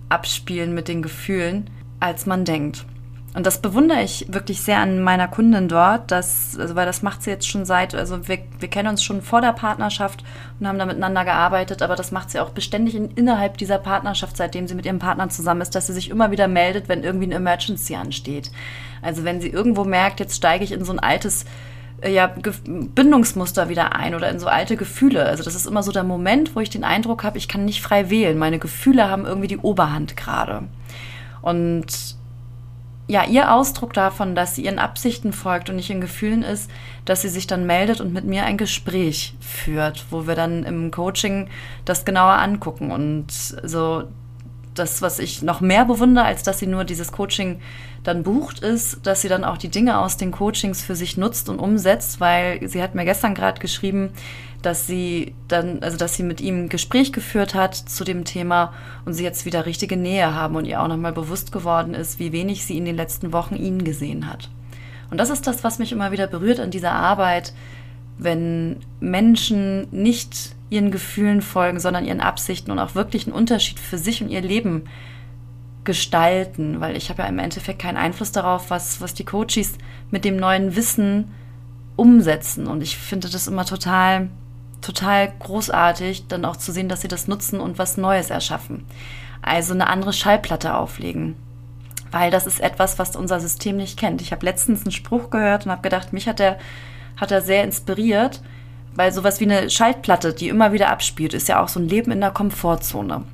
abspielen 0.09 0.75
mit 0.75 0.89
den 0.89 1.03
Gefühlen, 1.03 1.71
als 2.01 2.27
man 2.27 2.45
denkt. 2.45 2.85
Und 3.33 3.47
das 3.47 3.63
bewundere 3.63 4.03
ich 4.03 4.27
wirklich 4.29 4.61
sehr 4.61 4.79
an 4.79 5.03
meiner 5.03 5.29
Kundin 5.29 5.69
dort, 5.69 6.11
dass, 6.11 6.59
also 6.59 6.75
weil 6.75 6.87
das 6.87 7.03
macht 7.03 7.23
sie 7.23 7.31
jetzt 7.31 7.49
schon 7.49 7.65
seit, 7.65 7.95
also 7.95 8.27
wir, 8.27 8.39
wir 8.59 8.69
kennen 8.69 8.89
uns 8.89 9.05
schon 9.05 9.23
vor 9.23 9.41
der 9.41 9.53
Partnerschaft 9.53 10.25
und 10.59 10.67
haben 10.67 10.81
da 10.81 10.87
miteinander 10.87 11.25
gearbeitet, 11.25 11.81
aber 11.81 11.95
das 11.95 12.11
macht 12.11 12.33
sie 12.33 12.41
auch 12.41 12.51
beständig 12.51 12.97
in, 12.97 13.13
innerhalb 13.13 13.57
dieser 13.57 13.79
Partnerschaft, 13.79 14.37
seitdem 14.37 14.67
sie 14.67 14.75
mit 14.75 14.85
ihrem 14.85 14.99
Partner 14.99 15.29
zusammen 15.29 15.61
ist, 15.61 15.77
dass 15.77 15.87
sie 15.87 15.93
sich 15.93 16.11
immer 16.11 16.33
wieder 16.33 16.49
meldet, 16.49 16.89
wenn 16.89 17.05
irgendwie 17.05 17.29
ein 17.29 17.33
Emergency 17.33 17.95
ansteht. 17.95 18.51
Also 19.01 19.23
wenn 19.23 19.41
sie 19.41 19.49
irgendwo 19.49 19.85
merkt, 19.85 20.19
jetzt 20.19 20.37
steige 20.37 20.65
ich 20.65 20.73
in 20.73 20.85
so 20.85 20.93
ein 20.93 20.99
altes 20.99 21.45
äh, 22.01 22.13
ja, 22.13 22.27
Bindungsmuster 22.65 23.69
wieder 23.69 23.95
ein 23.95 24.15
oder 24.15 24.31
in 24.31 24.39
so 24.39 24.47
alte 24.47 24.77
Gefühle. 24.77 25.25
Also 25.25 25.43
das 25.43 25.55
ist 25.55 25.67
immer 25.67 25.83
so 25.83 25.93
der 25.93 26.05
Moment, 26.05 26.55
wo 26.55 26.61
ich 26.61 26.71
den 26.71 26.85
Eindruck 26.85 27.25
habe, 27.25 27.39
ich 27.39 27.49
kann 27.49 27.65
nicht 27.65 27.83
frei 27.83 28.11
wählen. 28.11 28.39
Meine 28.39 28.59
Gefühle 28.59 29.09
haben 29.09 29.27
irgendwie 29.27 29.49
die 29.49 29.59
Oberhand 29.59 30.17
gerade. 30.17 30.65
Und 31.43 31.87
ja, 33.11 33.25
ihr 33.25 33.53
Ausdruck 33.53 33.93
davon, 33.93 34.37
dass 34.37 34.55
sie 34.55 34.65
ihren 34.65 34.79
Absichten 34.79 35.33
folgt 35.33 35.69
und 35.69 35.77
nicht 35.77 35.91
ihren 35.91 36.01
Gefühlen 36.01 36.43
ist, 36.43 36.71
dass 37.05 37.23
sie 37.23 37.29
sich 37.29 37.49
dann 37.49 37.67
meldet 37.67 38.01
und 38.01 38.13
mit 38.13 38.25
mir 38.25 38.45
ein 38.45 38.57
Gespräch 38.57 39.35
führt, 39.41 40.07
wo 40.11 40.29
wir 40.29 40.37
dann 40.37 40.63
im 40.63 40.93
Coaching 40.93 41.49
das 41.85 42.05
genauer 42.05 42.35
angucken 42.35 42.93
und 42.93 43.33
so 43.33 44.05
das, 44.75 45.03
was 45.03 45.19
ich 45.19 45.43
noch 45.43 45.61
mehr 45.61 45.85
bewundere, 45.85 46.25
als 46.25 46.43
dass 46.43 46.59
sie 46.59 46.67
nur 46.67 46.85
dieses 46.85 47.13
Coaching 47.13 47.61
dann 48.03 48.23
bucht, 48.23 48.61
ist, 48.61 49.07
dass 49.07 49.21
sie 49.21 49.29
dann 49.29 49.45
auch 49.45 49.59
die 49.59 49.69
Dinge 49.69 49.99
aus 49.99 50.17
den 50.17 50.31
Coachings 50.31 50.83
für 50.83 50.95
sich 50.95 51.17
nutzt 51.17 51.49
und 51.49 51.59
umsetzt, 51.59 52.21
weil 52.21 52.67
sie 52.67 52.83
hat 52.83 52.95
mir 52.95 53.05
gestern 53.05 53.35
gerade 53.35 53.61
geschrieben, 53.61 54.11
dass 54.63 54.87
sie 54.87 55.35
dann, 55.49 55.83
also 55.83 55.97
dass 55.97 56.15
sie 56.15 56.23
mit 56.23 56.41
ihm 56.41 56.65
ein 56.65 56.69
Gespräch 56.69 57.13
geführt 57.13 57.55
hat 57.55 57.75
zu 57.75 58.05
dem 58.05 58.25
Thema 58.25 58.73
und 59.05 59.15
sie 59.15 59.25
jetzt 59.25 59.45
wieder 59.45 59.67
richtige 59.67 59.97
Nähe 59.97 60.35
haben 60.35 60.57
und 60.57 60.67
ihr 60.67 60.81
auch 60.83 60.89
nochmal 60.89 61.13
bewusst 61.13 61.53
geworden 61.53 61.95
ist, 61.95 62.19
wie 62.19 62.33
wenig 62.33 62.65
sie 62.65 62.77
in 62.77 62.85
den 62.85 62.97
letzten 62.97 63.33
Wochen 63.33 63.57
ihn 63.57 63.85
gesehen 63.85 64.31
hat. 64.31 64.51
Und 65.11 65.19
das 65.19 65.31
ist 65.31 65.47
das, 65.47 65.65
was 65.65 65.79
mich 65.79 65.93
immer 65.93 66.13
wieder 66.13 66.27
berührt 66.27 66.61
an 66.61 66.71
dieser 66.71 66.93
Arbeit, 66.93 67.53
wenn 68.19 68.77
Menschen 69.01 69.89
nicht 69.91 70.55
ihren 70.71 70.93
Gefühlen 70.93 71.43
folgen, 71.43 71.81
sondern 71.81 72.05
ihren 72.05 72.21
Absichten 72.21 72.71
und 72.71 72.79
auch 72.79 72.95
wirklich 72.95 73.27
einen 73.27 73.35
Unterschied 73.35 73.79
für 73.79 73.99
sich 73.99 74.23
und 74.23 74.31
ihr 74.31 74.41
Leben 74.41 74.85
gestalten, 75.85 76.81
weil 76.81 76.97
ich 76.97 77.11
habe 77.11 77.23
ja 77.23 77.29
im 77.29 77.39
Endeffekt 77.39 77.81
keinen 77.81 77.97
Einfluss 77.97 78.33
darauf, 78.33 78.71
was, 78.71 79.01
was 79.01 79.15
die 79.15 79.25
Coaches 79.25 79.79
mit 80.11 80.25
dem 80.25 80.37
neuen 80.37 80.77
Wissen 80.77 81.33
umsetzen. 81.97 82.67
Und 82.67 82.83
ich 82.83 82.97
finde 82.97 83.29
das 83.29 83.49
immer 83.49 83.65
total, 83.65 84.29
total 84.81 85.33
großartig, 85.41 86.29
dann 86.29 86.45
auch 86.45 86.57
zu 86.57 86.71
sehen, 86.71 86.89
dass 86.89 87.01
sie 87.01 87.09
das 87.09 87.29
nutzen 87.29 87.61
und 87.61 87.79
was 87.79 87.97
Neues 87.97 88.31
erschaffen. 88.31 88.87
Also 89.43 89.75
eine 89.75 89.89
andere 89.89 90.13
Schallplatte 90.13 90.75
auflegen. 90.75 91.35
Weil 92.13 92.31
das 92.31 92.47
ist 92.47 92.61
etwas, 92.61 92.99
was 92.99 93.17
unser 93.17 93.41
System 93.41 93.77
nicht 93.77 93.99
kennt. 93.99 94.21
Ich 94.21 94.33
habe 94.33 94.45
letztens 94.45 94.83
einen 94.83 94.93
Spruch 94.93 95.31
gehört 95.31 95.65
und 95.65 95.73
habe 95.73 95.83
gedacht, 95.83 96.13
mich 96.13 96.29
hat 96.29 96.41
er, 96.41 96.59
hat 97.17 97.31
er 97.31 97.41
sehr 97.41 97.65
inspiriert 97.65 98.43
weil 98.95 99.13
sowas 99.13 99.41
wie 99.41 99.45
eine 99.45 99.71
Schaltplatte, 99.71 100.33
die 100.33 100.49
immer 100.49 100.73
wieder 100.73 100.91
abspielt, 100.91 101.35
ist 101.35 101.49
ja 101.49 101.63
auch 101.63 101.69
so 101.69 101.81
ein 101.81 101.89
Leben 101.89 102.11
in 102.11 102.21
der 102.21 102.31
Komfortzone. 102.31 103.25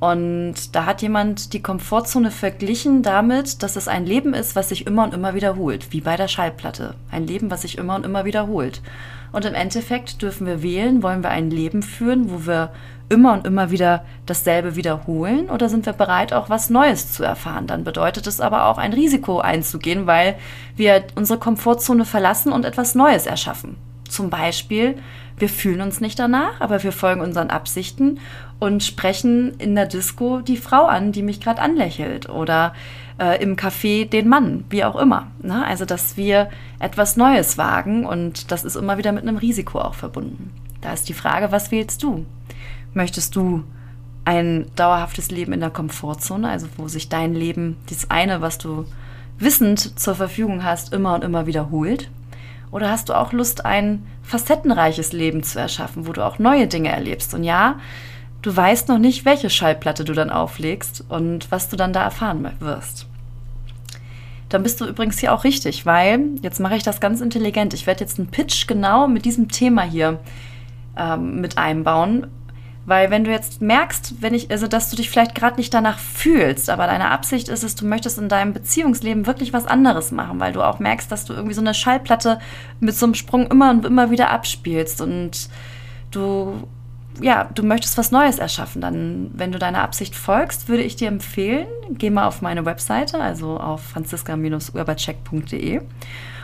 Und 0.00 0.74
da 0.74 0.84
hat 0.84 1.00
jemand 1.00 1.52
die 1.52 1.62
Komfortzone 1.62 2.32
verglichen 2.32 3.04
damit, 3.04 3.62
dass 3.62 3.76
es 3.76 3.86
ein 3.86 4.04
Leben 4.04 4.34
ist, 4.34 4.56
was 4.56 4.70
sich 4.70 4.84
immer 4.84 5.04
und 5.04 5.14
immer 5.14 5.34
wiederholt, 5.34 5.92
wie 5.92 6.00
bei 6.00 6.16
der 6.16 6.26
Schallplatte. 6.26 6.94
Ein 7.10 7.28
Leben, 7.28 7.52
was 7.52 7.62
sich 7.62 7.78
immer 7.78 7.94
und 7.94 8.04
immer 8.04 8.24
wiederholt. 8.24 8.82
Und 9.30 9.44
im 9.44 9.54
Endeffekt 9.54 10.20
dürfen 10.20 10.46
wir 10.46 10.60
wählen, 10.62 11.04
wollen 11.04 11.22
wir 11.22 11.30
ein 11.30 11.52
Leben 11.52 11.82
führen, 11.82 12.32
wo 12.32 12.46
wir 12.48 12.72
immer 13.10 13.32
und 13.32 13.46
immer 13.46 13.70
wieder 13.70 14.04
dasselbe 14.26 14.74
wiederholen 14.74 15.50
oder 15.50 15.68
sind 15.68 15.86
wir 15.86 15.92
bereit, 15.92 16.32
auch 16.32 16.50
was 16.50 16.68
Neues 16.68 17.12
zu 17.12 17.22
erfahren? 17.22 17.68
Dann 17.68 17.84
bedeutet 17.84 18.26
es 18.26 18.40
aber 18.40 18.66
auch 18.66 18.78
ein 18.78 18.92
Risiko 18.92 19.38
einzugehen, 19.38 20.08
weil 20.08 20.36
wir 20.74 21.04
unsere 21.14 21.38
Komfortzone 21.38 22.04
verlassen 22.04 22.52
und 22.52 22.64
etwas 22.64 22.96
Neues 22.96 23.26
erschaffen. 23.26 23.76
Zum 24.12 24.28
Beispiel, 24.28 24.96
wir 25.38 25.48
fühlen 25.48 25.80
uns 25.80 26.02
nicht 26.02 26.18
danach, 26.18 26.60
aber 26.60 26.82
wir 26.82 26.92
folgen 26.92 27.22
unseren 27.22 27.48
Absichten 27.48 28.20
und 28.58 28.84
sprechen 28.84 29.54
in 29.56 29.74
der 29.74 29.86
Disco 29.86 30.42
die 30.42 30.58
Frau 30.58 30.84
an, 30.84 31.12
die 31.12 31.22
mich 31.22 31.40
gerade 31.40 31.62
anlächelt 31.62 32.28
oder 32.28 32.74
äh, 33.18 33.42
im 33.42 33.56
Café 33.56 34.06
den 34.06 34.28
Mann, 34.28 34.64
wie 34.68 34.84
auch 34.84 34.96
immer. 34.96 35.28
Ne? 35.42 35.64
Also, 35.64 35.86
dass 35.86 36.18
wir 36.18 36.50
etwas 36.78 37.16
Neues 37.16 37.56
wagen 37.56 38.04
und 38.04 38.52
das 38.52 38.64
ist 38.64 38.76
immer 38.76 38.98
wieder 38.98 39.12
mit 39.12 39.22
einem 39.22 39.38
Risiko 39.38 39.80
auch 39.80 39.94
verbunden. 39.94 40.52
Da 40.82 40.92
ist 40.92 41.08
die 41.08 41.14
Frage, 41.14 41.50
was 41.50 41.70
wählst 41.70 42.02
du? 42.02 42.26
Möchtest 42.92 43.34
du 43.34 43.64
ein 44.26 44.66
dauerhaftes 44.76 45.30
Leben 45.30 45.54
in 45.54 45.60
der 45.60 45.70
Komfortzone, 45.70 46.50
also 46.50 46.66
wo 46.76 46.86
sich 46.86 47.08
dein 47.08 47.32
Leben, 47.34 47.78
das 47.88 48.10
eine, 48.10 48.42
was 48.42 48.58
du 48.58 48.84
wissend 49.38 49.98
zur 49.98 50.14
Verfügung 50.16 50.64
hast, 50.64 50.92
immer 50.92 51.14
und 51.14 51.24
immer 51.24 51.46
wiederholt? 51.46 52.10
Oder 52.72 52.90
hast 52.90 53.10
du 53.10 53.14
auch 53.14 53.32
Lust, 53.32 53.64
ein 53.64 54.04
facettenreiches 54.22 55.12
Leben 55.12 55.44
zu 55.44 55.60
erschaffen, 55.60 56.08
wo 56.08 56.12
du 56.12 56.24
auch 56.24 56.40
neue 56.40 56.66
Dinge 56.66 56.90
erlebst? 56.90 57.34
Und 57.34 57.44
ja, 57.44 57.78
du 58.40 58.56
weißt 58.56 58.88
noch 58.88 58.98
nicht, 58.98 59.24
welche 59.24 59.50
Schallplatte 59.50 60.04
du 60.04 60.14
dann 60.14 60.30
auflegst 60.30 61.04
und 61.08 61.52
was 61.52 61.68
du 61.68 61.76
dann 61.76 61.92
da 61.92 62.02
erfahren 62.02 62.50
wirst. 62.58 63.06
Dann 64.48 64.62
bist 64.62 64.80
du 64.80 64.86
übrigens 64.86 65.18
hier 65.18 65.32
auch 65.32 65.44
richtig, 65.44 65.86
weil 65.86 66.30
jetzt 66.42 66.60
mache 66.60 66.76
ich 66.76 66.82
das 66.82 67.00
ganz 67.00 67.20
intelligent. 67.20 67.72
Ich 67.74 67.86
werde 67.86 68.00
jetzt 68.00 68.18
einen 68.18 68.28
Pitch 68.28 68.66
genau 68.66 69.06
mit 69.06 69.24
diesem 69.24 69.48
Thema 69.48 69.82
hier 69.82 70.18
ähm, 70.96 71.40
mit 71.40 71.58
einbauen, 71.58 72.26
weil 72.84 73.10
wenn 73.10 73.24
du 73.24 73.30
jetzt 73.30 73.62
merkst, 73.62 74.20
wenn 74.20 74.34
ich, 74.34 74.50
also 74.50 74.66
dass 74.66 74.90
du 74.90 74.96
dich 74.96 75.08
vielleicht 75.08 75.34
gerade 75.34 75.56
nicht 75.56 75.72
danach 75.72 75.98
fühlst, 75.98 76.68
aber 76.68 76.86
deine 76.86 77.10
Absicht 77.10 77.48
ist 77.48 77.62
es, 77.62 77.76
du 77.76 77.86
möchtest 77.86 78.18
in 78.18 78.28
deinem 78.28 78.52
Beziehungsleben 78.52 79.26
wirklich 79.26 79.52
was 79.52 79.66
anderes 79.66 80.10
machen, 80.10 80.40
weil 80.40 80.52
du 80.52 80.62
auch 80.62 80.80
merkst, 80.80 81.10
dass 81.12 81.24
du 81.24 81.32
irgendwie 81.32 81.54
so 81.54 81.60
eine 81.60 81.74
Schallplatte 81.74 82.40
mit 82.80 82.96
so 82.96 83.06
einem 83.06 83.14
Sprung 83.14 83.46
immer 83.46 83.70
und 83.70 83.86
immer 83.86 84.10
wieder 84.10 84.30
abspielst 84.30 85.00
und 85.00 85.48
du 86.10 86.66
ja, 87.20 87.50
du 87.54 87.62
möchtest 87.62 87.98
was 87.98 88.10
Neues 88.10 88.38
erschaffen, 88.38 88.80
dann, 88.80 89.30
wenn 89.34 89.52
du 89.52 89.58
deiner 89.58 89.82
Absicht 89.82 90.16
folgst, 90.16 90.70
würde 90.70 90.82
ich 90.82 90.96
dir 90.96 91.08
empfehlen, 91.08 91.66
geh 91.90 92.08
mal 92.08 92.26
auf 92.26 92.40
meine 92.40 92.64
Webseite, 92.64 93.20
also 93.20 93.60
auf 93.60 93.82
franziska-urbercheck.de. 93.82 95.82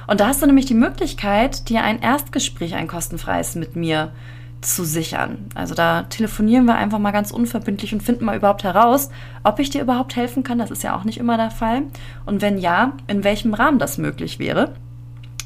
Und 0.07 0.21
da 0.21 0.27
hast 0.27 0.43
du 0.43 0.47
nämlich 0.47 0.67
die 0.67 0.75
Möglichkeit, 0.75 1.71
dir 1.71 1.85
ein 1.85 2.03
Erstgespräch, 2.03 2.75
ein 2.75 2.87
kostenfreies 2.87 3.55
mit 3.55 3.77
mir 3.77 4.09
zu 4.09 4.38
sichern. 4.85 5.49
Also 5.55 5.75
da 5.75 6.03
telefonieren 6.05 6.65
wir 6.65 6.75
einfach 6.75 6.99
mal 6.99 7.13
ganz 7.13 7.31
unverbindlich 7.31 7.93
und 7.93 8.03
finden 8.03 8.25
mal 8.25 8.37
überhaupt 8.37 8.65
heraus, 8.65 9.11
ob 9.45 9.59
ich 9.59 9.71
dir 9.71 9.83
überhaupt 9.83 10.17
helfen 10.17 10.43
kann. 10.43 10.59
Das 10.59 10.71
ist 10.71 10.83
ja 10.83 10.97
auch 10.97 11.05
nicht 11.05 11.19
immer 11.19 11.37
der 11.37 11.51
Fall. 11.51 11.83
Und 12.27 12.43
wenn 12.43 12.59
ja, 12.59 12.93
in 13.07 13.25
welchem 13.25 13.55
Rahmen 13.55 13.79
das 13.79 13.99
möglich 13.99 14.39
wäre. 14.39 14.75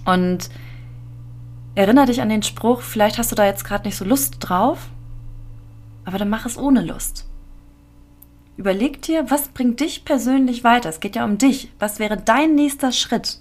Und 0.05 0.49
erinnere 1.75 2.07
dich 2.07 2.23
an 2.23 2.29
den 2.29 2.43
Spruch, 2.43 2.81
vielleicht 2.81 3.19
hast 3.19 3.31
du 3.31 3.37
da 3.37 3.45
jetzt 3.45 3.65
gerade 3.65 3.85
nicht 3.85 3.97
so 3.97 4.05
Lust 4.05 4.37
drauf, 4.41 4.89
aber 6.05 6.19
dann 6.19 6.31
mach 6.31 6.47
es 6.47 6.59
ohne 6.59 6.83
Lust. 6.83 7.27
Überleg 8.57 9.03
dir, 9.03 9.31
was 9.31 9.49
bringt 9.49 9.81
dich 9.81 10.05
persönlich 10.05 10.65
weiter? 10.65 10.89
Es 10.89 11.01
geht 11.01 11.17
ja 11.17 11.25
um 11.25 11.39
dich. 11.39 11.71
Was 11.79 11.99
wäre 11.99 12.17
dein 12.17 12.55
nächster 12.55 12.93
Schritt? 12.93 13.41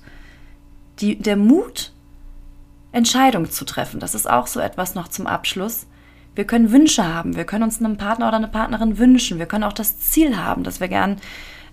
Die, 1.00 1.18
der 1.18 1.36
Mut, 1.36 1.92
Entscheidungen 2.92 3.50
zu 3.50 3.66
treffen. 3.66 4.00
Das 4.00 4.16
ist 4.16 4.30
auch 4.30 4.48
so 4.48 4.60
etwas 4.60 4.96
noch 4.96 5.08
zum 5.08 5.28
Abschluss. 5.28 5.88
Wir 6.36 6.46
können 6.46 6.72
Wünsche 6.72 7.06
haben. 7.06 7.36
Wir 7.36 7.46
können 7.46 7.64
uns 7.64 7.82
einen 7.82 7.98
Partner 7.98 8.28
oder 8.28 8.38
eine 8.38 8.48
Partnerin 8.48 8.98
wünschen. 8.98 9.40
Wir 9.40 9.46
können 9.46 9.64
auch 9.64 9.74
das 9.74 10.00
Ziel 10.00 10.38
haben, 10.38 10.64
dass 10.64 10.80
wir 10.80 10.88
gern, 10.88 11.18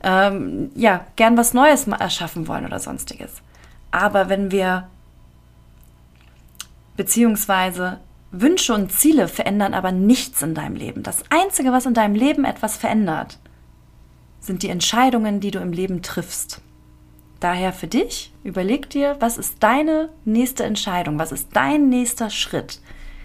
ähm, 0.03 0.71
ja, 0.75 1.07
gern 1.17 1.37
was 1.37 1.55
Neues 1.55 1.87
erschaffen 1.87 2.49
wollen 2.49 2.67
oder 2.67 2.79
sonstiges. 2.79 3.43
Aber 3.91 4.29
wenn 4.29 4.51
wir 4.51 4.89
beziehungsweise 6.97 8.01
Wünsche 8.31 8.75
und 8.75 8.93
Ziele 8.93 9.29
verändern 9.29 9.73
aber 9.73 9.93
nichts 9.93 10.43
in 10.43 10.55
deinem 10.55 10.75
Leben. 10.75 11.03
Das 11.03 11.25
Einzige, 11.31 11.73
was 11.73 11.87
in 11.87 11.95
deinem 11.95 12.15
Leben 12.15 12.45
etwas 12.45 12.77
verändert, 12.77 13.39
sind 14.41 14.63
die 14.63 14.69
Entscheidungen, 14.69 15.41
die 15.41 15.51
du 15.51 15.61
im 15.61 15.73
Leben 15.73 16.03
triffst. 16.03 16.61
Daher 17.41 17.73
für 17.73 17.87
dich, 17.87 18.33
überleg 18.43 18.91
dir, 18.91 19.17
was 19.21 19.39
ist 19.39 19.63
deine 19.63 20.09
nächste 20.25 20.65
Entscheidung, 20.65 21.19
was 21.19 21.31
ist 21.31 21.49
dein 21.53 21.89
nächster 21.89 22.31
Schritt 22.31 22.81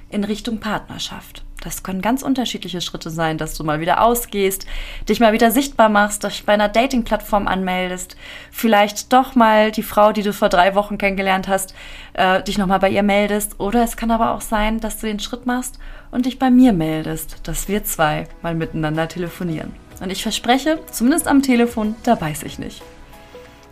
in 0.10 0.23
Richtung 0.23 0.60
Partnerschaft. 0.60 1.43
Das 1.63 1.82
können 1.82 2.02
ganz 2.02 2.23
unterschiedliche 2.23 2.82
Schritte 2.82 3.10
sein, 3.10 3.38
dass 3.38 3.56
du 3.56 3.63
mal 3.63 3.80
wieder 3.80 4.04
ausgehst, 4.04 4.67
dich 5.08 5.21
mal 5.21 5.32
wieder 5.32 5.49
sichtbar 5.49 5.88
machst, 5.88 6.23
dich 6.23 6.45
bei 6.45 6.54
einer 6.54 6.67
Dating-Plattform 6.67 7.47
anmeldest, 7.47 8.17
vielleicht 8.52 9.13
doch 9.13 9.34
mal 9.34 9.71
die 9.71 9.82
Frau, 9.82 10.12
die 10.12 10.23
du 10.23 10.34
vor 10.34 10.49
drei 10.49 10.76
Wochen 10.76 10.97
kennengelernt 10.97 11.47
hast, 11.47 11.73
äh, 12.13 12.43
dich 12.43 12.58
nochmal 12.58 12.80
bei 12.80 12.89
ihr 12.89 13.04
meldest. 13.04 13.60
Oder 13.62 13.84
es 13.84 13.95
kann 13.95 14.12
aber 14.12 14.36
auch 14.36 14.41
sein, 14.41 14.82
dass 14.82 14.99
du 14.99 15.08
den 15.08 15.21
Schritt 15.21 15.45
machst 15.45 15.80
und 16.12 16.26
dich 16.26 16.38
bei 16.38 16.52
mir 16.52 16.73
meldest, 16.73 17.47
dass 17.47 17.69
wir 17.69 17.86
zwei 17.86 18.28
mal 18.41 18.56
miteinander 18.56 19.08
telefonieren. 19.08 19.73
Und 20.02 20.12
ich 20.12 20.21
verspreche, 20.21 20.80
zumindest 20.91 21.28
am 21.28 21.41
Telefon, 21.41 21.95
da 22.04 22.19
weiß 22.19 22.43
ich 22.43 22.60
nicht. 22.60 22.84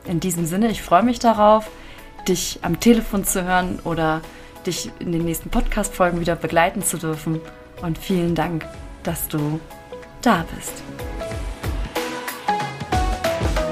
In 0.05 0.19
diesem 0.19 0.45
Sinne, 0.45 0.69
ich 0.69 0.81
freue 0.81 1.03
mich 1.03 1.19
darauf, 1.19 1.69
dich 2.27 2.59
am 2.61 2.79
Telefon 2.79 3.25
zu 3.25 3.43
hören 3.43 3.79
oder 3.83 4.21
dich 4.65 4.91
in 4.99 5.11
den 5.11 5.25
nächsten 5.25 5.49
Podcast-Folgen 5.49 6.19
wieder 6.19 6.35
begleiten 6.35 6.83
zu 6.83 6.97
dürfen 6.97 7.39
und 7.81 7.97
vielen 7.97 8.35
Dank, 8.35 8.65
dass 9.03 9.27
du 9.27 9.59
da 10.21 10.45
bist. 10.55 10.73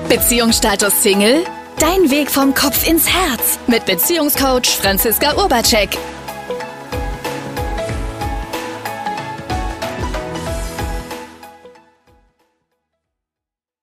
Beziehungsstatus 0.09 1.03
Single? 1.03 1.43
Dein 1.77 2.09
Weg 2.11 2.29
vom 2.29 2.53
Kopf 2.53 2.87
ins 2.87 3.07
Herz 3.07 3.59
mit 3.67 3.85
Beziehungscoach 3.85 4.77
Franziska 4.81 5.35
Urbacek. 5.35 5.97